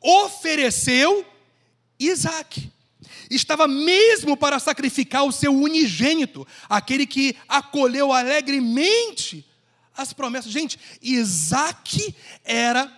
[0.02, 1.26] Ofereceu
[2.00, 2.72] Isaac.
[3.36, 9.46] Estava mesmo para sacrificar o seu unigênito, aquele que acolheu alegremente
[9.96, 10.52] as promessas.
[10.52, 12.14] Gente, Isaac
[12.44, 12.92] era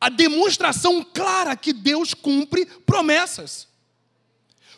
[0.00, 3.68] a demonstração clara que Deus cumpre promessas.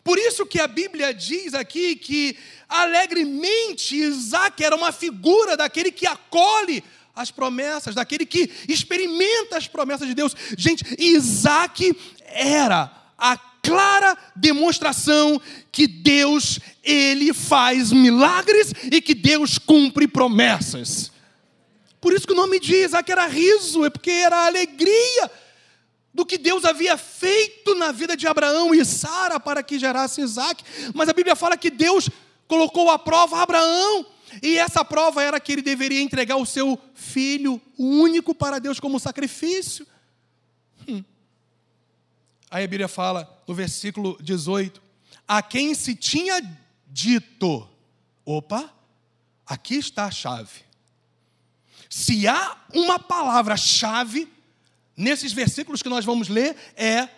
[0.05, 2.37] Por isso que a Bíblia diz aqui que
[2.69, 10.07] alegremente Isaac era uma figura daquele que acolhe as promessas, daquele que experimenta as promessas
[10.07, 10.37] de Deus.
[10.57, 15.41] Gente, Isaac era a clara demonstração
[15.73, 21.11] que Deus, ele faz milagres e que Deus cumpre promessas.
[22.01, 25.31] Por isso que o nome de Isaac era riso, é porque era alegria
[26.15, 30.65] do que Deus havia feito na vida de Abraão e Sara para que gerasse Isaac.
[30.95, 32.09] Mas a Bíblia fala que Deus
[32.47, 34.07] colocou a prova Abraão.
[34.43, 39.01] E essa prova era que ele deveria entregar o seu filho único para Deus como
[39.01, 39.87] sacrifício.
[42.57, 44.81] Aí a Bíblia fala no versículo 18:
[45.29, 46.41] A quem se tinha
[46.87, 47.69] dito,
[48.25, 48.73] opa,
[49.47, 50.61] aqui está a chave.
[51.91, 54.27] Se há uma palavra-chave
[54.97, 57.11] nesses versículos que nós vamos ler, é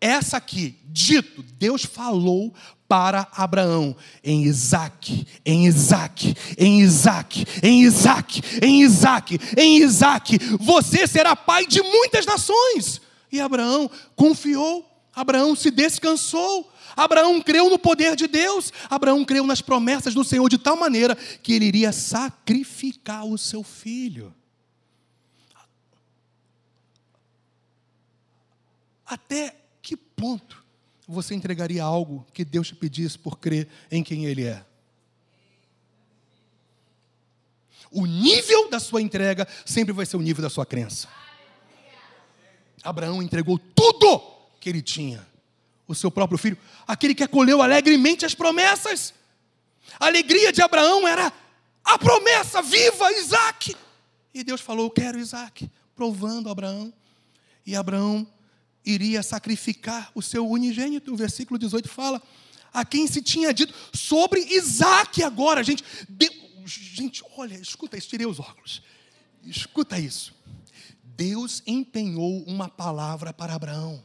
[0.00, 2.54] essa aqui: dito, Deus falou
[2.88, 11.06] para Abraão em Isaac, em Isaac, em Isaac, em Isaac, em Isaac, em Isaac, você
[11.06, 13.09] será pai de muitas nações.
[13.30, 19.60] E Abraão confiou, Abraão se descansou, Abraão creu no poder de Deus, Abraão creu nas
[19.60, 24.34] promessas do Senhor de tal maneira que ele iria sacrificar o seu filho.
[29.06, 30.64] Até que ponto
[31.06, 34.64] você entregaria algo que Deus te pedisse por crer em quem Ele é?
[37.90, 41.08] O nível da sua entrega sempre vai ser o nível da sua crença.
[42.82, 44.22] Abraão entregou tudo
[44.60, 45.26] que ele tinha,
[45.86, 49.12] o seu próprio filho, aquele que acolheu alegremente as promessas.
[49.98, 51.32] A alegria de Abraão era
[51.84, 53.76] a promessa viva, Isaac.
[54.32, 56.92] E Deus falou: Eu quero Isaac, provando Abraão.
[57.66, 58.26] E Abraão
[58.84, 61.12] iria sacrificar o seu unigênito.
[61.12, 62.22] O versículo 18 fala:
[62.72, 65.84] A quem se tinha dito sobre Isaac agora, gente.
[66.08, 68.82] Deus, gente, olha, escuta isso, tirei os óculos.
[69.44, 70.34] Escuta isso.
[71.20, 74.02] Deus empenhou uma palavra para Abraão.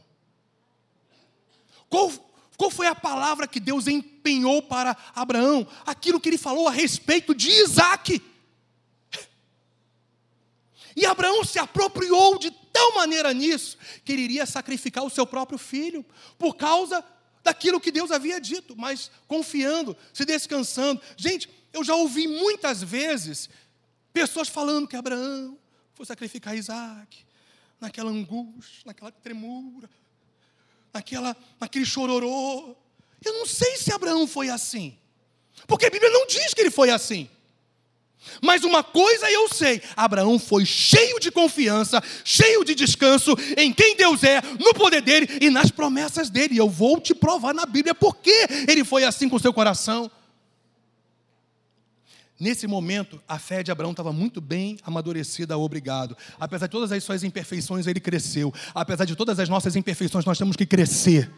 [1.88, 2.12] Qual,
[2.58, 5.66] qual foi a palavra que Deus empenhou para Abraão?
[5.86, 8.22] Aquilo que ele falou a respeito de Isaac.
[10.94, 15.56] E Abraão se apropriou de tal maneira nisso que ele iria sacrificar o seu próprio
[15.56, 16.04] filho
[16.36, 17.02] por causa
[17.42, 21.00] daquilo que Deus havia dito, mas confiando, se descansando.
[21.16, 23.48] Gente, eu já ouvi muitas vezes
[24.12, 25.58] pessoas falando que Abraão
[25.96, 27.24] foi sacrificar Isaac,
[27.80, 29.88] naquela angústia, naquela tremura,
[30.92, 32.76] naquela, naquele chororô.
[33.24, 34.96] Eu não sei se Abraão foi assim,
[35.66, 37.30] porque a Bíblia não diz que ele foi assim.
[38.42, 43.96] Mas uma coisa eu sei: Abraão foi cheio de confiança, cheio de descanso em quem
[43.96, 46.58] Deus é, no poder dele e nas promessas dele.
[46.58, 50.10] Eu vou te provar na Bíblia por que ele foi assim com o seu coração.
[52.38, 56.14] Nesse momento, a fé de Abraão estava muito bem amadurecida, obrigado.
[56.38, 58.52] Apesar de todas as suas imperfeições, ele cresceu.
[58.74, 61.30] Apesar de todas as nossas imperfeições, nós temos que crescer.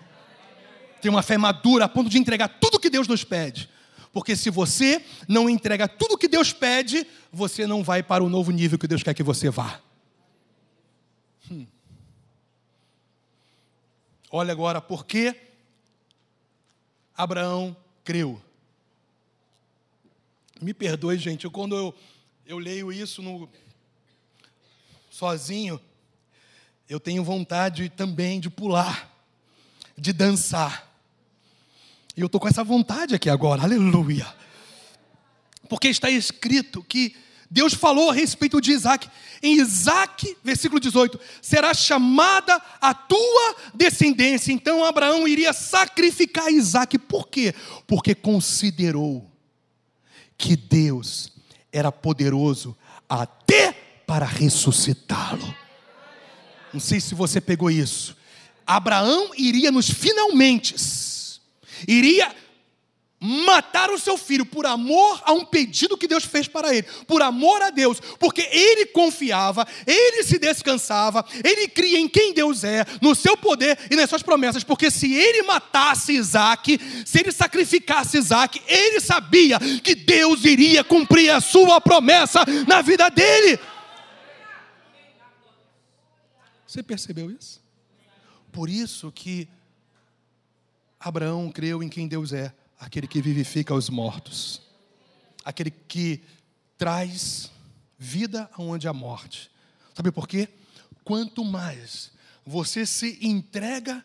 [1.00, 3.70] Ter uma fé madura a ponto de entregar tudo que Deus nos pede.
[4.12, 8.50] Porque se você não entrega tudo que Deus pede, você não vai para o novo
[8.50, 9.80] nível que Deus quer que você vá.
[11.48, 11.64] Hum.
[14.32, 15.34] Olha agora por que
[17.16, 18.40] Abraão creu.
[20.60, 21.94] Me perdoe, gente, eu, quando eu,
[22.46, 23.48] eu leio isso no,
[25.10, 25.80] sozinho,
[26.88, 29.10] eu tenho vontade também de pular,
[29.96, 30.88] de dançar.
[32.16, 34.26] E eu estou com essa vontade aqui agora, aleluia.
[35.68, 37.14] Porque está escrito que
[37.50, 39.08] Deus falou a respeito de Isaac.
[39.42, 44.52] Em Isaac, versículo 18: será chamada a tua descendência.
[44.52, 46.98] Então Abraão iria sacrificar Isaac.
[46.98, 47.54] Por quê?
[47.86, 49.30] Porque considerou
[50.38, 51.32] que Deus
[51.72, 52.76] era poderoso
[53.08, 53.72] até
[54.06, 55.54] para ressuscitá-lo.
[56.72, 58.16] Não sei se você pegou isso.
[58.66, 60.76] Abraão iria nos finalmente,
[61.86, 62.34] iria
[63.20, 67.20] matar o seu filho por amor a um pedido que Deus fez para ele, por
[67.20, 72.84] amor a Deus, porque ele confiava, ele se descansava, ele cria em quem Deus é,
[73.02, 78.18] no seu poder e nas suas promessas, porque se ele matasse Isaac, se ele sacrificasse
[78.18, 83.58] Isaac, ele sabia que Deus iria cumprir a sua promessa na vida dele.
[86.66, 87.62] Você percebeu isso?
[88.52, 89.48] Por isso que
[91.00, 94.62] Abraão creu em quem Deus é aquele que vivifica os mortos,
[95.44, 96.22] aquele que
[96.76, 97.50] traz
[97.98, 99.50] vida aonde há morte.
[99.94, 100.48] Sabe por quê?
[101.02, 102.12] Quanto mais
[102.46, 104.04] você se entrega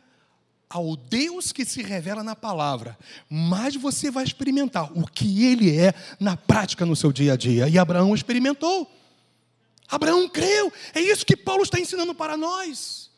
[0.69, 2.97] ao Deus que se revela na palavra,
[3.29, 7.69] mais você vai experimentar o que ele é na prática no seu dia a dia.
[7.69, 8.91] E Abraão experimentou.
[9.87, 10.73] Abraão creu.
[10.95, 13.11] É isso que Paulo está ensinando para nós.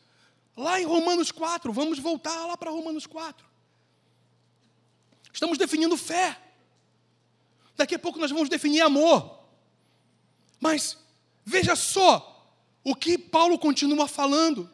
[0.54, 3.45] Lá em Romanos 4, vamos voltar lá para Romanos 4.
[5.36, 6.34] Estamos definindo fé.
[7.76, 9.38] Daqui a pouco nós vamos definir amor.
[10.58, 10.96] Mas
[11.44, 12.50] veja só
[12.82, 14.70] o que Paulo continua falando.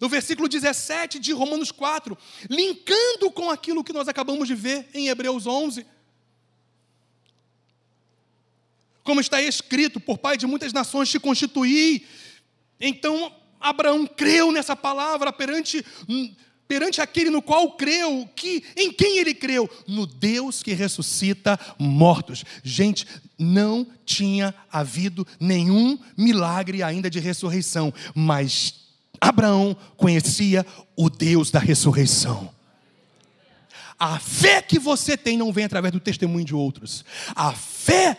[0.00, 2.18] No versículo 17 de Romanos 4,
[2.50, 5.86] linkando com aquilo que nós acabamos de ver em Hebreus 11.
[9.04, 12.08] Como está escrito, por pai de muitas nações te constituí.
[12.80, 15.86] Então Abraão creu nessa palavra perante
[16.72, 19.68] perante aquele no qual creu, que em quem ele creu?
[19.86, 22.46] No Deus que ressuscita mortos.
[22.64, 23.06] Gente,
[23.38, 28.72] não tinha havido nenhum milagre ainda de ressurreição, mas
[29.20, 30.64] Abraão conhecia
[30.96, 32.50] o Deus da ressurreição.
[33.98, 37.04] A fé que você tem não vem através do testemunho de outros.
[37.36, 38.16] A fé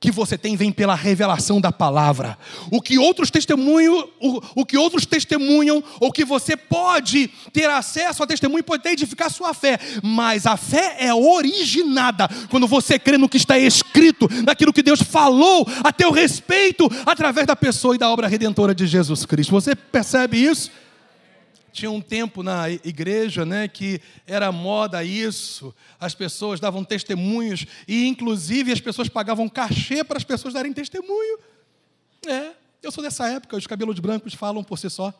[0.00, 2.38] que você tem vem pela revelação da palavra.
[2.70, 8.22] O que outros testemunham, o, o que outros testemunham, ou que você pode ter acesso
[8.22, 9.78] a testemunho, pode até edificar a sua fé.
[10.02, 15.02] Mas a fé é originada quando você crê no que está escrito, naquilo que Deus
[15.02, 19.50] falou a teu respeito, através da pessoa e da obra redentora de Jesus Cristo.
[19.50, 20.70] Você percebe isso?
[21.72, 25.74] Tinha um tempo na igreja, né, que era moda isso.
[25.98, 31.38] As pessoas davam testemunhos e inclusive as pessoas pagavam cachê para as pessoas darem testemunho.
[32.26, 32.52] É,
[32.82, 35.12] eu sou dessa época, os cabelos brancos falam por si só.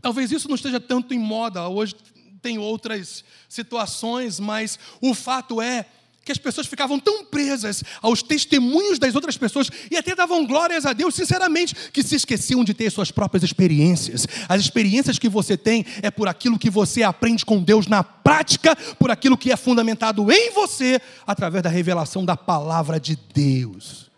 [0.00, 1.94] Talvez isso não esteja tanto em moda, hoje
[2.42, 5.86] tem outras situações, mas o fato é
[6.24, 10.86] que as pessoas ficavam tão presas aos testemunhos das outras pessoas e até davam glórias
[10.86, 14.26] a Deus, sinceramente, que se esqueciam de ter suas próprias experiências.
[14.48, 18.74] As experiências que você tem é por aquilo que você aprende com Deus na prática,
[18.98, 24.10] por aquilo que é fundamentado em você, através da revelação da palavra de Deus.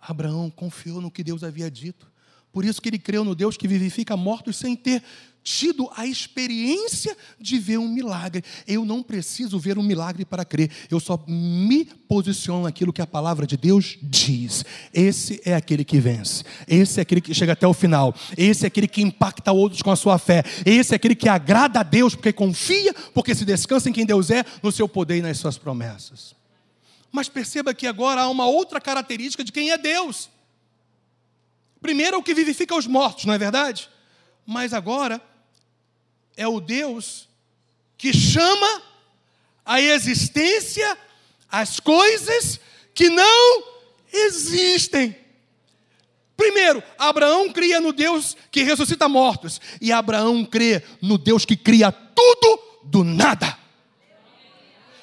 [0.00, 2.06] Abraão confiou no que Deus havia dito.
[2.52, 5.02] Por isso que ele creu no Deus que vivifica mortos sem ter
[5.46, 8.42] tido a experiência de ver um milagre.
[8.66, 13.06] Eu não preciso ver um milagre para crer, eu só me posiciono naquilo que a
[13.06, 14.64] palavra de Deus diz.
[14.92, 18.66] Esse é aquele que vence, esse é aquele que chega até o final, esse é
[18.66, 22.16] aquele que impacta outros com a sua fé, esse é aquele que agrada a Deus
[22.16, 25.56] porque confia, porque se descansa em quem Deus é, no seu poder e nas suas
[25.56, 26.34] promessas.
[27.12, 30.28] Mas perceba que agora há uma outra característica de quem é Deus.
[31.80, 33.88] Primeiro, é o que vivifica os mortos, não é verdade?
[34.44, 35.22] Mas agora,
[36.36, 37.28] é o Deus
[37.96, 38.82] que chama
[39.64, 40.96] a existência
[41.50, 42.60] as coisas
[42.94, 43.64] que não
[44.12, 45.16] existem.
[46.36, 51.90] Primeiro, Abraão cria no Deus que ressuscita mortos, e Abraão crê no Deus que cria
[51.90, 53.58] tudo do nada.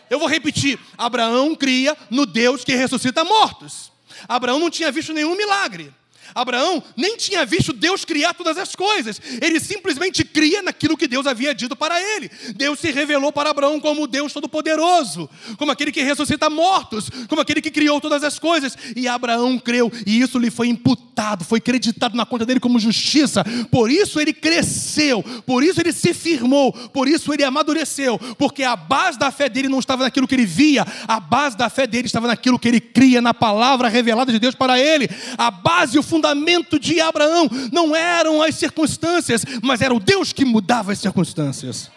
[0.10, 3.92] Eu vou repetir: Abraão cria no Deus que ressuscita mortos.
[4.28, 5.92] Abraão não tinha visto nenhum milagre.
[6.34, 11.28] Abraão nem tinha visto Deus criar todas as coisas, ele simplesmente cria naquilo que Deus
[11.28, 12.30] havia dito para ele.
[12.56, 17.62] Deus se revelou para Abraão como Deus Todo-Poderoso, como aquele que ressuscita mortos, como aquele
[17.62, 18.78] que criou todas as coisas.
[18.96, 23.44] E Abraão creu, e isso lhe foi imputado, foi creditado na conta dele como justiça.
[23.72, 28.76] Por isso ele cresceu, por isso ele se firmou, por isso ele amadureceu, porque a
[28.76, 32.08] base da fé dele não estava naquilo que ele via, a base da fé dele
[32.08, 35.10] estava naquilo que ele cria, na palavra revelada de Deus para ele.
[35.38, 40.00] A base e o fundamento fundamento de Abraão não eram as circunstâncias, mas era o
[40.00, 41.92] Deus que mudava as circunstâncias.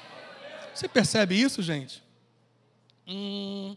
[0.74, 2.03] Você percebe isso, gente?
[3.07, 3.77] Hum.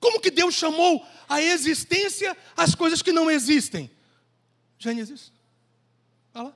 [0.00, 3.88] Como que Deus chamou a existência as coisas que não existem?
[4.78, 5.32] Gênesis.
[6.34, 6.54] Olha lá.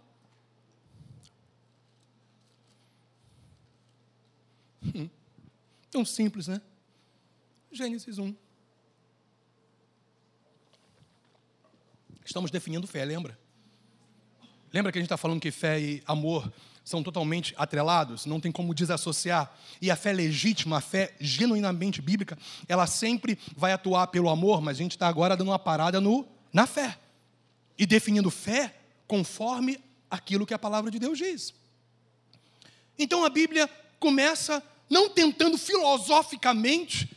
[4.95, 5.09] Hum.
[5.91, 6.61] Tão simples, né?
[7.71, 8.35] Gênesis 1.
[12.25, 13.39] Estamos definindo fé, lembra?
[14.73, 16.51] Lembra que a gente está falando que fé e amor
[16.85, 19.57] são totalmente atrelados, não tem como desassociar.
[19.81, 22.37] E a fé legítima, a fé genuinamente bíblica,
[22.69, 26.27] ela sempre vai atuar pelo amor, mas a gente está agora dando uma parada no,
[26.53, 26.99] na fé.
[27.79, 28.75] E definindo fé
[29.07, 29.79] conforme
[30.11, 31.55] aquilo que a palavra de Deus diz.
[32.99, 33.69] Então a Bíblia
[33.99, 37.11] começa não tentando filosoficamente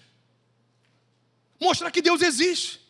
[1.59, 2.86] mostrar que Deus existe.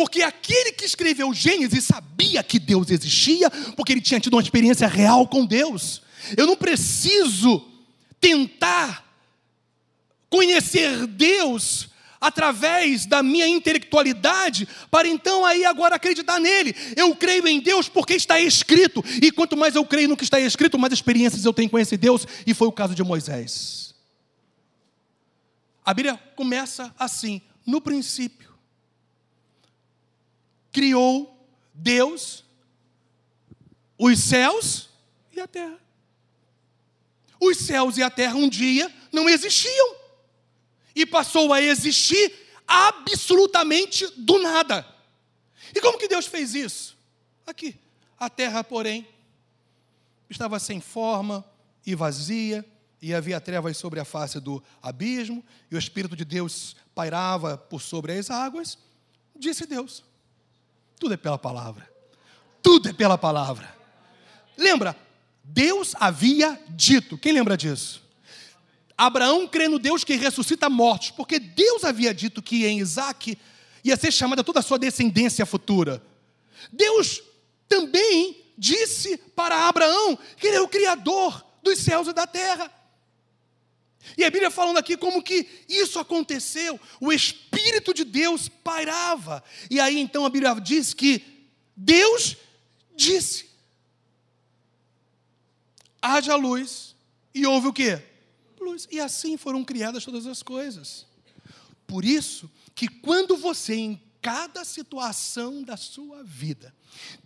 [0.00, 4.88] Porque aquele que escreveu Gênesis sabia que Deus existia, porque ele tinha tido uma experiência
[4.88, 6.00] real com Deus.
[6.38, 7.68] Eu não preciso
[8.18, 9.06] tentar
[10.30, 16.74] conhecer Deus através da minha intelectualidade, para então aí agora acreditar nele.
[16.96, 20.40] Eu creio em Deus porque está escrito, e quanto mais eu creio no que está
[20.40, 23.94] escrito, mais experiências eu tenho com esse Deus, e foi o caso de Moisés.
[25.84, 28.49] A Bíblia começa assim: no princípio
[30.72, 32.44] criou Deus
[33.98, 34.88] os céus
[35.32, 35.78] e a terra.
[37.38, 39.96] Os céus e a terra um dia não existiam
[40.94, 42.32] e passou a existir
[42.66, 44.86] absolutamente do nada.
[45.74, 46.96] E como que Deus fez isso?
[47.46, 47.76] Aqui,
[48.18, 49.06] a terra, porém,
[50.28, 51.44] estava sem forma
[51.84, 52.64] e vazia,
[53.02, 57.80] e havia trevas sobre a face do abismo, e o Espírito de Deus pairava por
[57.80, 58.78] sobre as águas.
[59.34, 60.04] Disse Deus:
[61.00, 61.90] tudo é pela palavra.
[62.62, 63.74] Tudo é pela palavra.
[64.56, 64.94] Lembra?
[65.42, 67.16] Deus havia dito.
[67.16, 68.02] Quem lembra disso?
[68.96, 73.38] Abraão crê no Deus que ressuscita mortos, porque Deus havia dito que em Isaac
[73.82, 76.02] ia ser chamada toda a sua descendência futura.
[76.70, 77.22] Deus
[77.66, 82.70] também disse para Abraão que ele é o Criador dos céus e da terra.
[84.16, 89.42] E a Bíblia falando aqui como que isso aconteceu, o Espírito de Deus pairava.
[89.70, 91.22] E aí então a Bíblia diz que
[91.76, 92.36] Deus
[92.96, 93.50] disse:
[96.00, 96.94] haja luz,
[97.34, 98.02] e houve o quê?
[98.60, 98.86] Luz.
[98.90, 101.06] E assim foram criadas todas as coisas.
[101.86, 106.74] Por isso que quando você, em cada situação da sua vida,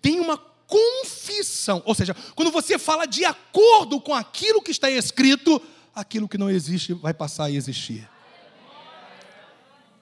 [0.01, 1.83] tem uma confissão.
[1.85, 5.61] Ou seja, quando você fala de acordo com aquilo que está escrito,
[5.95, 8.09] aquilo que não existe vai passar a existir.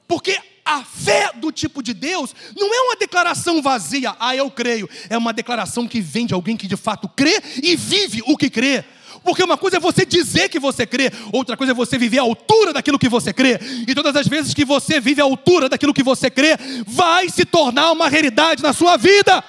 [0.07, 4.89] Porque a fé do tipo de Deus não é uma declaração vazia, ah, eu creio.
[5.09, 8.49] É uma declaração que vem de alguém que de fato crê e vive o que
[8.49, 8.85] crê.
[9.25, 12.23] Porque uma coisa é você dizer que você crê, outra coisa é você viver à
[12.23, 13.59] altura daquilo que você crê.
[13.87, 17.45] E todas as vezes que você vive à altura daquilo que você crê, vai se
[17.45, 19.45] tornar uma realidade na sua vida.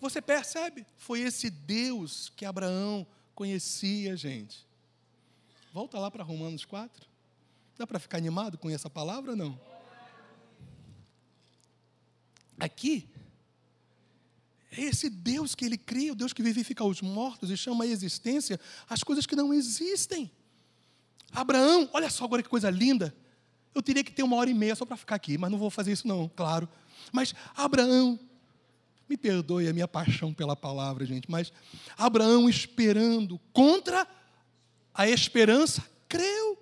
[0.00, 0.84] Você percebe?
[0.98, 4.66] Foi esse Deus que Abraão conhecia, gente.
[5.72, 7.06] Volta lá para Romanos 4.
[7.76, 9.60] Dá para ficar animado com essa palavra ou não?
[12.58, 13.08] Aqui,
[14.70, 17.86] é esse Deus que ele cria, o Deus que vivifica os mortos e chama à
[17.86, 18.58] existência
[18.88, 20.30] as coisas que não existem.
[21.32, 23.14] Abraão, olha só agora que coisa linda.
[23.74, 25.70] Eu teria que ter uma hora e meia só para ficar aqui, mas não vou
[25.70, 26.68] fazer isso, não, claro.
[27.12, 28.18] Mas Abraão,
[29.08, 31.52] me perdoe a minha paixão pela palavra, gente, mas
[31.96, 34.06] Abraão esperando contra
[34.92, 36.58] a esperança, creu.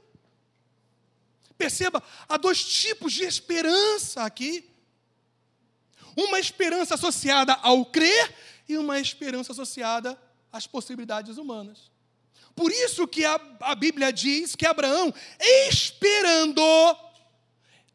[1.57, 4.68] Perceba, há dois tipos de esperança aqui.
[6.16, 8.34] Uma esperança associada ao crer
[8.68, 10.18] e uma esperança associada
[10.51, 11.90] às possibilidades humanas.
[12.55, 15.12] Por isso que a, a Bíblia diz que Abraão,
[15.68, 16.61] esperando,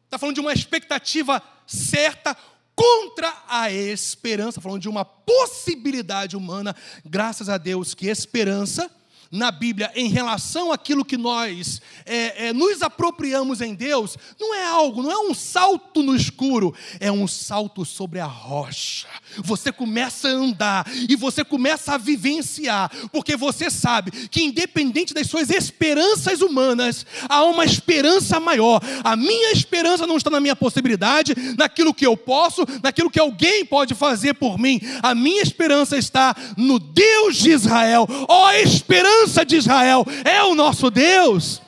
[0.04, 2.36] está falando de uma expectativa certa
[2.78, 8.88] contra a esperança, falando de uma possibilidade humana, graças a Deus que esperança
[9.30, 14.64] na Bíblia em relação àquilo que nós é, é, nos apropriamos em Deus, não é
[14.64, 19.06] algo, não é um salto no escuro, é um salto sobre a rocha.
[19.38, 25.26] Você começa a andar e você começa a vivenciar, porque você sabe que, independente das
[25.26, 28.80] suas esperanças humanas, há uma esperança maior.
[29.04, 33.64] A minha esperança não está na minha possibilidade, naquilo que eu posso, naquilo que alguém
[33.64, 34.80] pode fazer por mim.
[35.02, 38.06] A minha esperança está no Deus de Israel.
[38.26, 39.17] Ó, oh, esperança!
[39.18, 41.60] Esperança de Israel é o nosso Deus.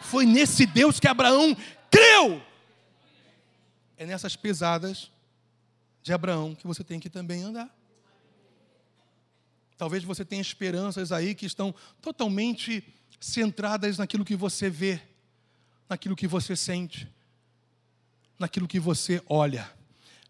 [0.00, 1.56] Foi nesse Deus que Abraão
[1.90, 2.42] creu.
[3.96, 5.10] É nessas pesadas
[6.02, 7.74] de Abraão que você tem que também andar.
[9.76, 12.84] Talvez você tenha esperanças aí que estão totalmente
[13.20, 15.00] centradas naquilo que você vê,
[15.88, 17.08] naquilo que você sente,
[18.38, 19.70] naquilo que você olha.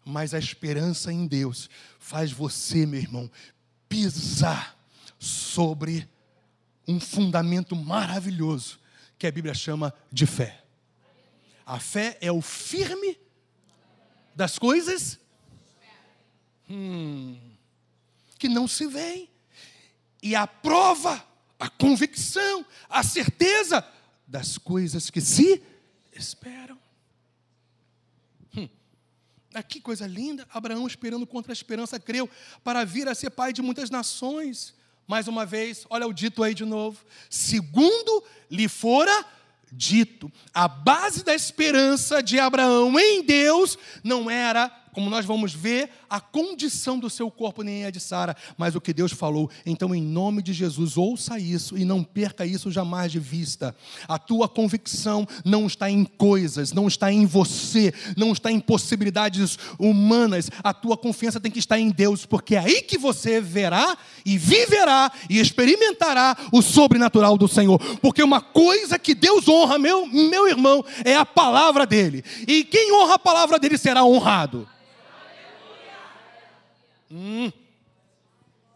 [0.05, 1.69] Mas a esperança em Deus
[1.99, 3.29] faz você, meu irmão,
[3.87, 4.77] pisar
[5.17, 6.07] sobre
[6.89, 8.79] um fundamento maravilhoso
[9.17, 10.63] que a Bíblia chama de fé.
[11.63, 13.15] A fé é o firme
[14.35, 15.19] das coisas
[16.67, 17.39] hum,
[18.39, 19.29] que não se veem,
[20.23, 21.23] e a prova,
[21.59, 23.87] a convicção, a certeza
[24.27, 25.61] das coisas que se
[26.11, 26.79] esperam.
[28.57, 28.67] Hum.
[29.53, 30.47] Ah, que coisa linda!
[30.51, 32.27] Abraão, esperando contra a esperança, creu
[32.63, 34.78] para vir a ser pai de muitas nações.
[35.09, 37.03] Mais uma vez, olha o dito aí de novo.
[37.31, 39.25] Segundo lhe fora
[39.71, 40.31] dito.
[40.53, 46.19] A base da esperança de Abraão em Deus não era como nós vamos ver, a
[46.19, 49.49] condição do seu corpo nem é de Sara, mas o que Deus falou.
[49.65, 53.75] Então, em nome de Jesus, ouça isso e não perca isso jamais de vista.
[54.07, 59.57] A tua convicção não está em coisas, não está em você, não está em possibilidades
[59.77, 60.49] humanas.
[60.63, 64.37] A tua confiança tem que estar em Deus, porque é aí que você verá e
[64.37, 67.79] viverá e experimentará o sobrenatural do Senhor.
[67.97, 72.23] Porque uma coisa que Deus honra, meu, meu irmão, é a palavra dele.
[72.47, 74.67] E quem honra a palavra dele será honrado.
[77.11, 77.51] Hum,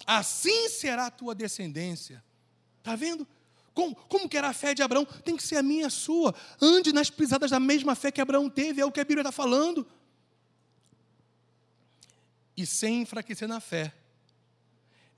[0.06, 2.24] assim será a tua descendência.
[2.80, 3.28] Está vendo?
[3.74, 5.06] Como, como que era a fé de Abraão?
[5.06, 6.34] Tem que ser a minha, a sua.
[6.62, 9.32] Ande nas pisadas da mesma fé que Abraão teve, é o que a Bíblia está
[9.32, 9.86] falando.
[12.56, 13.94] E sem enfraquecer na fé,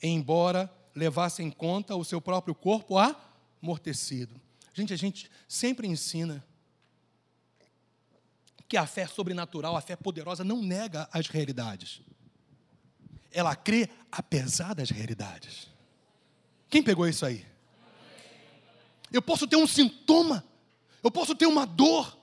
[0.02, 2.96] embora levasse em conta o seu próprio corpo
[3.62, 4.40] amortecido.
[4.74, 6.46] Gente, a gente sempre ensina
[8.68, 12.02] que a fé sobrenatural, a fé poderosa, não nega as realidades
[13.36, 15.68] ela crê apesar das realidades.
[16.70, 17.46] Quem pegou isso aí?
[19.12, 20.44] Eu posso ter um sintoma,
[21.04, 22.18] eu posso ter uma dor,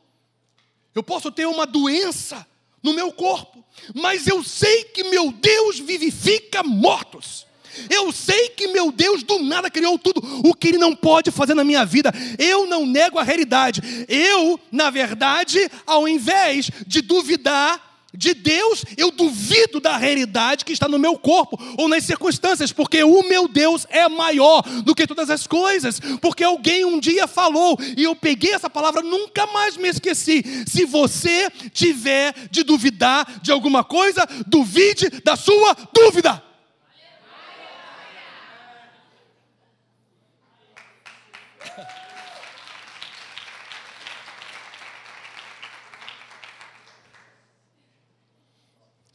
[0.94, 2.46] eu posso ter uma doença
[2.82, 7.46] no meu corpo, mas eu sei que meu Deus vivifica mortos.
[7.88, 11.54] Eu sei que meu Deus do nada criou tudo o que Ele não pode fazer
[11.54, 12.12] na minha vida.
[12.38, 13.80] Eu não nego a realidade.
[14.08, 20.86] Eu, na verdade, ao invés de duvidar, de Deus, eu duvido da realidade que está
[20.86, 25.30] no meu corpo ou nas circunstâncias, porque o meu Deus é maior do que todas
[25.30, 26.00] as coisas.
[26.20, 30.42] Porque alguém um dia falou e eu peguei essa palavra, nunca mais me esqueci.
[30.66, 36.51] Se você tiver de duvidar de alguma coisa, duvide da sua dúvida.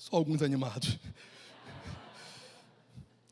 [0.07, 0.97] Só alguns animados.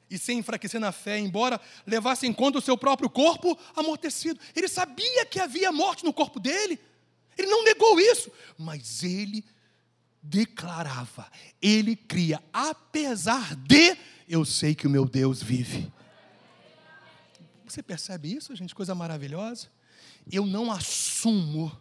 [0.10, 4.38] E sem enfraquecer na fé, embora levasse em conta o seu próprio corpo amortecido.
[4.54, 6.78] Ele sabia que havia morte no corpo dele.
[7.38, 8.30] Ele não negou isso.
[8.58, 9.46] Mas ele
[10.22, 13.96] declarava, ele cria, apesar de
[14.28, 15.90] eu sei que o meu Deus vive.
[17.66, 18.76] Você percebe isso, gente?
[18.76, 19.70] Coisa maravilhosa.
[20.30, 21.72] Eu não assumo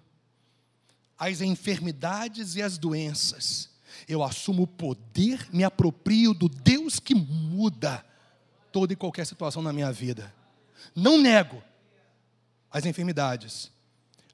[1.18, 3.73] as enfermidades e as doenças
[4.08, 8.04] eu assumo o poder, me aproprio do Deus que muda
[8.72, 10.34] toda e qualquer situação na minha vida.
[10.94, 11.62] Não nego
[12.70, 13.70] as enfermidades,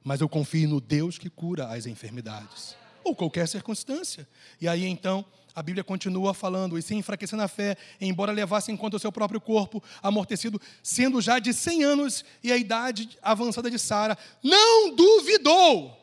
[0.02, 4.26] mas eu confio no Deus que cura as enfermidades, ou qualquer circunstância.
[4.60, 8.76] E aí então, a Bíblia continua falando, e sem enfraquecer na fé, embora levasse em
[8.76, 13.70] conta o seu próprio corpo amortecido, sendo já de 100 anos e a idade avançada
[13.70, 15.99] de Sara, não duvidou,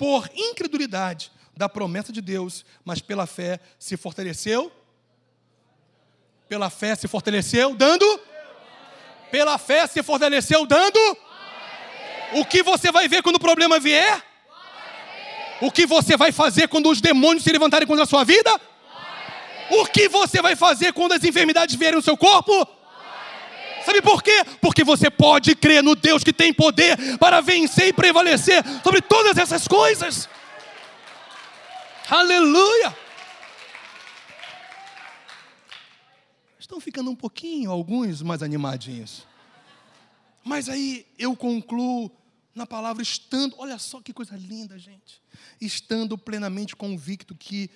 [0.00, 4.72] por incredulidade, da promessa de Deus, mas pela fé se fortaleceu.
[6.48, 8.06] Pela fé se fortaleceu dando.
[9.30, 10.98] Pela fé se fortaleceu dando.
[12.32, 14.24] O que você vai ver quando o problema vier?
[15.60, 18.58] O que você vai fazer quando os demônios se levantarem contra a sua vida?
[19.70, 22.66] O que você vai fazer quando as enfermidades vierem no seu corpo?
[23.90, 24.44] Sabe por quê?
[24.60, 29.36] Porque você pode crer no Deus que tem poder para vencer e prevalecer sobre todas
[29.36, 30.28] essas coisas.
[32.08, 32.96] Aleluia!
[36.56, 39.26] Estão ficando um pouquinho, alguns mais animadinhos.
[40.44, 42.12] Mas aí eu concluo
[42.54, 45.20] na palavra estando, olha só que coisa linda, gente.
[45.60, 47.68] Estando plenamente convicto que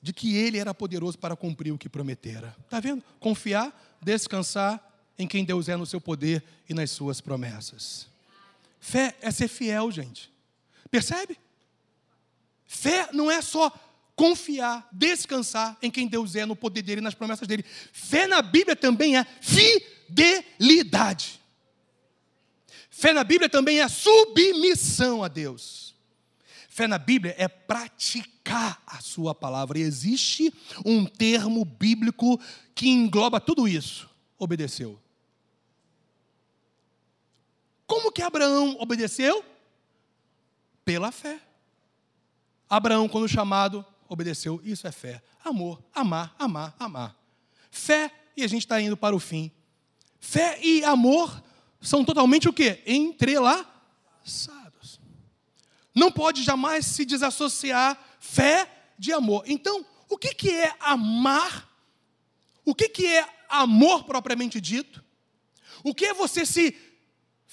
[0.00, 2.56] de que ele era poderoso para cumprir o que prometera.
[2.70, 3.04] Tá vendo?
[3.20, 8.06] Confiar, descansar em quem Deus é no seu poder e nas suas promessas.
[8.80, 10.30] Fé é ser fiel, gente.
[10.90, 11.38] Percebe?
[12.66, 13.72] Fé não é só
[14.16, 17.64] confiar, descansar em quem Deus é, no poder dele, nas promessas dele.
[17.92, 21.40] Fé na Bíblia também é fidelidade.
[22.90, 25.94] Fé na Bíblia também é submissão a Deus.
[26.68, 29.78] Fé na Bíblia é praticar a sua palavra.
[29.78, 30.52] E existe
[30.84, 32.40] um termo bíblico
[32.74, 34.08] que engloba tudo isso.
[34.38, 35.01] Obedeceu.
[37.92, 39.44] Como que Abraão obedeceu?
[40.82, 41.38] Pela fé.
[42.66, 44.58] Abraão, quando chamado, obedeceu.
[44.64, 45.22] Isso é fé.
[45.44, 47.14] Amor, amar, amar, amar.
[47.70, 49.52] Fé, e a gente está indo para o fim.
[50.18, 51.44] Fé e amor
[51.82, 52.82] são totalmente o quê?
[52.86, 54.98] Entrelaçados.
[55.94, 58.66] Não pode jamais se desassociar fé
[58.98, 59.44] de amor.
[59.46, 61.68] Então, o que, que é amar?
[62.64, 65.04] O que, que é amor propriamente dito?
[65.84, 66.91] O que é você se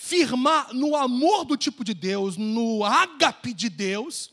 [0.02, 4.32] firmar no amor do tipo de Deus, no ágape de Deus?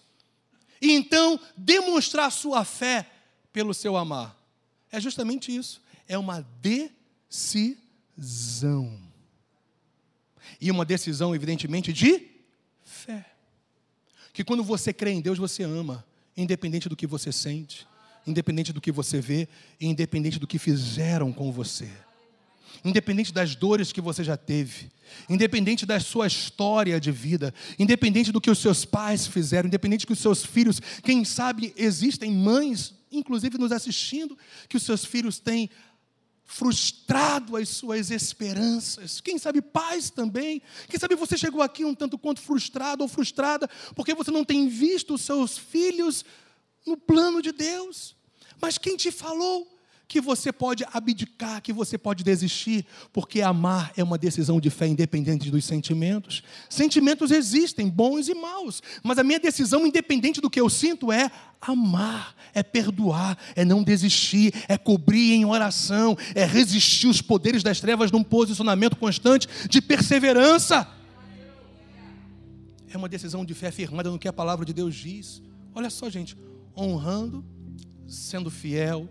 [0.81, 3.11] e então demonstrar sua fé
[3.53, 4.37] pelo seu amar.
[4.91, 5.83] É justamente isso.
[6.07, 6.47] É uma
[7.31, 7.69] decisão.
[10.61, 12.29] E uma decisão, evidentemente, de
[12.85, 13.33] fé.
[14.33, 16.07] Que quando você crê em Deus, você ama,
[16.37, 17.87] independente do que você sente,
[18.27, 19.49] independente do que você vê,
[19.81, 21.91] independente do que fizeram com você
[22.85, 24.91] independente das dores que você já teve,
[25.29, 30.13] independente da sua história de vida, independente do que os seus pais fizeram, independente que
[30.13, 34.37] os seus filhos, quem sabe existem mães, inclusive nos assistindo,
[34.69, 35.71] que os seus filhos têm
[36.47, 39.21] frustrado as suas esperanças.
[39.21, 40.63] Quem sabe pais também.
[40.89, 44.69] Quem sabe você chegou aqui um tanto quanto frustrado ou frustrada porque você não tem
[44.69, 46.25] visto os seus filhos
[46.87, 48.15] no plano de Deus.
[48.61, 49.76] Mas quem te falou
[50.09, 54.87] que você pode abdicar, que você pode desistir, porque amar é uma decisão de fé
[54.87, 56.43] independente dos sentimentos.
[56.71, 61.31] Sentimentos existem, bons e maus, mas a minha decisão, independente do que eu sinto, é
[61.61, 67.81] amar, é perdoar, é não desistir, é cobrir em oração, é resistir os poderes das
[67.81, 70.89] trevas num posicionamento constante de perseverança.
[72.89, 75.43] É uma decisão de fé firmada no que a palavra de Deus diz.
[75.75, 76.37] Olha só, gente,
[76.77, 77.45] honrando,
[78.07, 79.09] sendo fiel,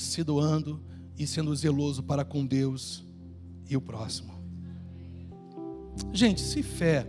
[0.00, 0.82] se doando
[1.18, 3.04] e sendo zeloso para com Deus
[3.68, 4.32] e o próximo.
[6.12, 7.06] Gente, se fé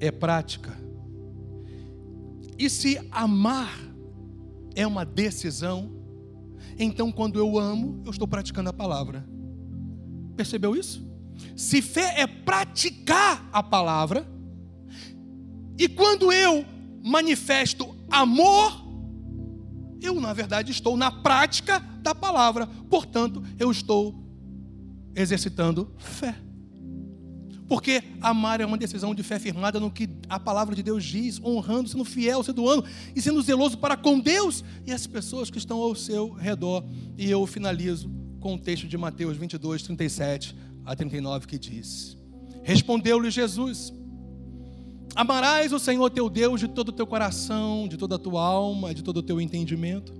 [0.00, 0.76] é prática,
[2.58, 3.76] E se amar
[4.74, 5.90] é uma decisão,
[6.78, 9.26] então quando eu amo, eu estou praticando a palavra.
[10.36, 11.04] Percebeu isso?
[11.56, 14.24] Se fé é praticar a palavra,
[15.76, 16.64] e quando eu
[17.02, 18.81] manifesto amor,
[20.02, 24.14] eu na verdade estou na prática da palavra, portanto, eu estou
[25.14, 26.34] exercitando fé.
[27.68, 31.40] Porque amar é uma decisão de fé firmada no que a palavra de Deus diz,
[31.42, 32.84] honrando, sendo fiel, sendo ano
[33.16, 36.84] e sendo zeloso para com Deus e as pessoas que estão ao seu redor.
[37.16, 42.14] E eu finalizo com o texto de Mateus 22, 37 a 39 que diz:
[42.62, 43.90] Respondeu-lhe Jesus:
[45.14, 48.94] Amarás o Senhor teu Deus de todo o teu coração, de toda a tua alma,
[48.94, 50.12] de todo o teu entendimento.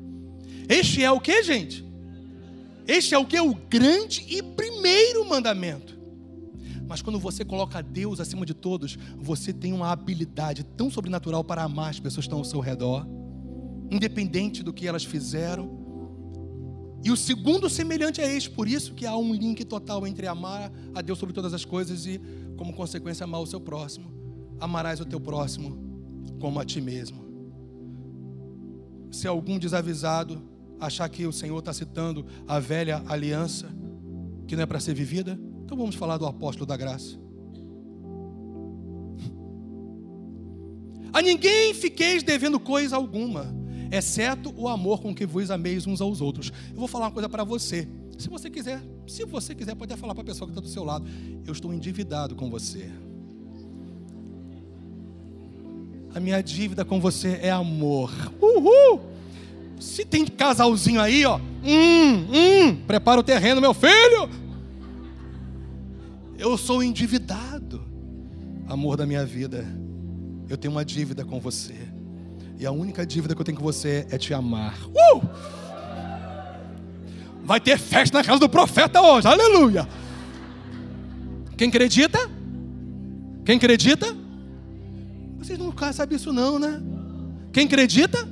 [0.69, 1.85] Este é o que, gente?
[2.87, 3.41] Este é o que?
[3.41, 5.99] O grande e primeiro mandamento.
[6.87, 11.63] Mas quando você coloca Deus acima de todos, você tem uma habilidade tão sobrenatural para
[11.63, 13.07] amar as pessoas que estão ao seu redor,
[13.91, 15.81] independente do que elas fizeram.
[17.03, 20.71] E o segundo semelhante a este, por isso que há um link total entre amar
[20.95, 22.21] a Deus sobre todas as coisas e,
[22.57, 24.22] como consequência, amar o seu próximo.
[24.63, 25.77] Amarás o teu próximo
[26.39, 27.21] como a ti mesmo.
[29.11, 30.41] Se algum desavisado
[30.79, 33.69] achar que o Senhor está citando a velha aliança,
[34.47, 37.19] que não é para ser vivida, então vamos falar do apóstolo da graça.
[41.13, 43.53] A ninguém fiqueis devendo coisa alguma,
[43.91, 46.53] exceto o amor com que vos ameis uns aos outros.
[46.71, 47.89] Eu vou falar uma coisa para você.
[48.17, 50.85] Se você quiser, se você quiser, pode falar para a pessoa que está do seu
[50.85, 51.05] lado.
[51.45, 52.89] Eu estou endividado com você.
[56.15, 58.13] A minha dívida com você é amor.
[58.41, 59.01] Uhul!
[59.81, 64.29] Se tem casalzinho aí, ó, hum, hum, prepara o terreno, meu filho.
[66.39, 67.83] Eu sou endividado.
[68.69, 69.67] Amor da minha vida,
[70.49, 71.75] eu tenho uma dívida com você.
[72.59, 74.79] E a única dívida que eu tenho com você é te amar.
[74.87, 75.23] Uh!
[77.43, 79.89] Vai ter festa na casa do profeta hoje, aleluia.
[81.57, 82.19] Quem acredita?
[83.45, 84.22] Quem acredita?
[85.43, 86.81] Vocês não sabem isso não, né?
[87.53, 88.25] Quem acredita?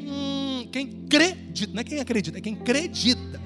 [0.00, 3.40] Hum, quem acredita, não é quem acredita, é quem acredita.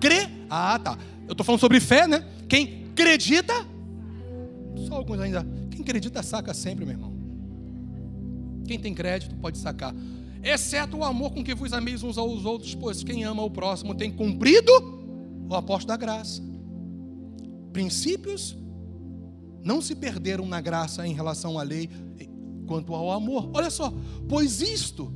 [0.00, 0.96] Crê, ah tá.
[1.26, 2.24] Eu estou falando sobre fé, né?
[2.48, 3.52] Quem acredita,
[4.86, 5.44] só alguns ainda.
[5.70, 7.12] Quem acredita saca sempre, meu irmão.
[8.64, 9.92] Quem tem crédito pode sacar.
[10.40, 13.92] Exceto o amor com que vos ameis uns aos outros, pois quem ama o próximo
[13.92, 14.70] tem cumprido
[15.48, 16.40] o apóstolo da graça.
[17.72, 18.56] Princípios
[19.64, 21.88] não se perderam na graça em relação à lei
[22.66, 23.50] quanto ao amor.
[23.54, 23.92] Olha só,
[24.28, 25.12] pois isto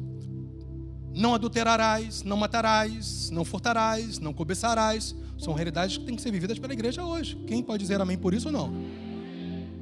[1.14, 6.58] não adulterarás, não matarás, não furtarás, não cobiçarás, são realidades que têm que ser vividas
[6.58, 7.36] pela igreja hoje.
[7.46, 8.72] Quem pode dizer amém por isso ou não?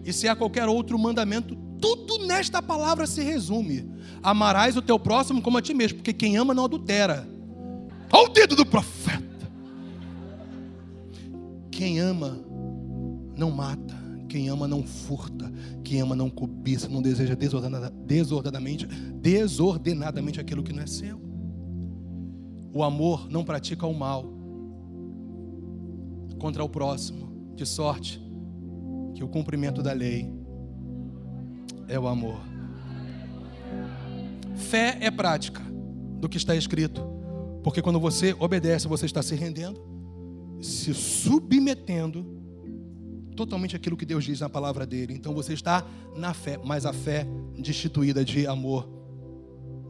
[0.04, 3.90] E se há qualquer outro mandamento, tudo nesta palavra se resume:
[4.22, 7.28] amarás o teu próximo como a ti mesmo, porque quem ama não adultera.
[8.12, 9.26] Olha o dedo do profeta.
[11.70, 12.38] Quem ama
[13.36, 13.95] não mata,
[14.36, 15.50] quem ama não furta,
[15.82, 21.18] quem ama não cobiça, não deseja desordenadamente, desordenadamente aquilo que não é seu.
[22.70, 24.26] O amor não pratica o mal,
[26.38, 28.22] contra o próximo, de sorte
[29.14, 30.30] que o cumprimento da lei
[31.88, 32.38] é o amor.
[34.54, 35.62] Fé é prática
[36.20, 37.00] do que está escrito,
[37.64, 39.80] porque quando você obedece, você está se rendendo,
[40.60, 42.36] se submetendo
[43.36, 45.14] totalmente aquilo que Deus diz na palavra dele.
[45.14, 47.26] Então você está na fé, mas a fé
[47.56, 48.88] destituída de amor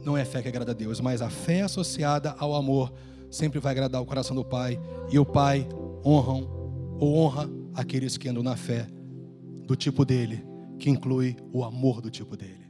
[0.05, 2.92] não é fé que agrada a Deus, mas a fé associada ao amor
[3.30, 4.80] sempre vai agradar o coração do Pai,
[5.11, 5.66] e o Pai
[6.05, 6.49] honram
[6.99, 8.86] ou honra aqueles que andam na fé
[9.66, 10.44] do tipo dele,
[10.78, 12.65] que inclui o amor do tipo dele.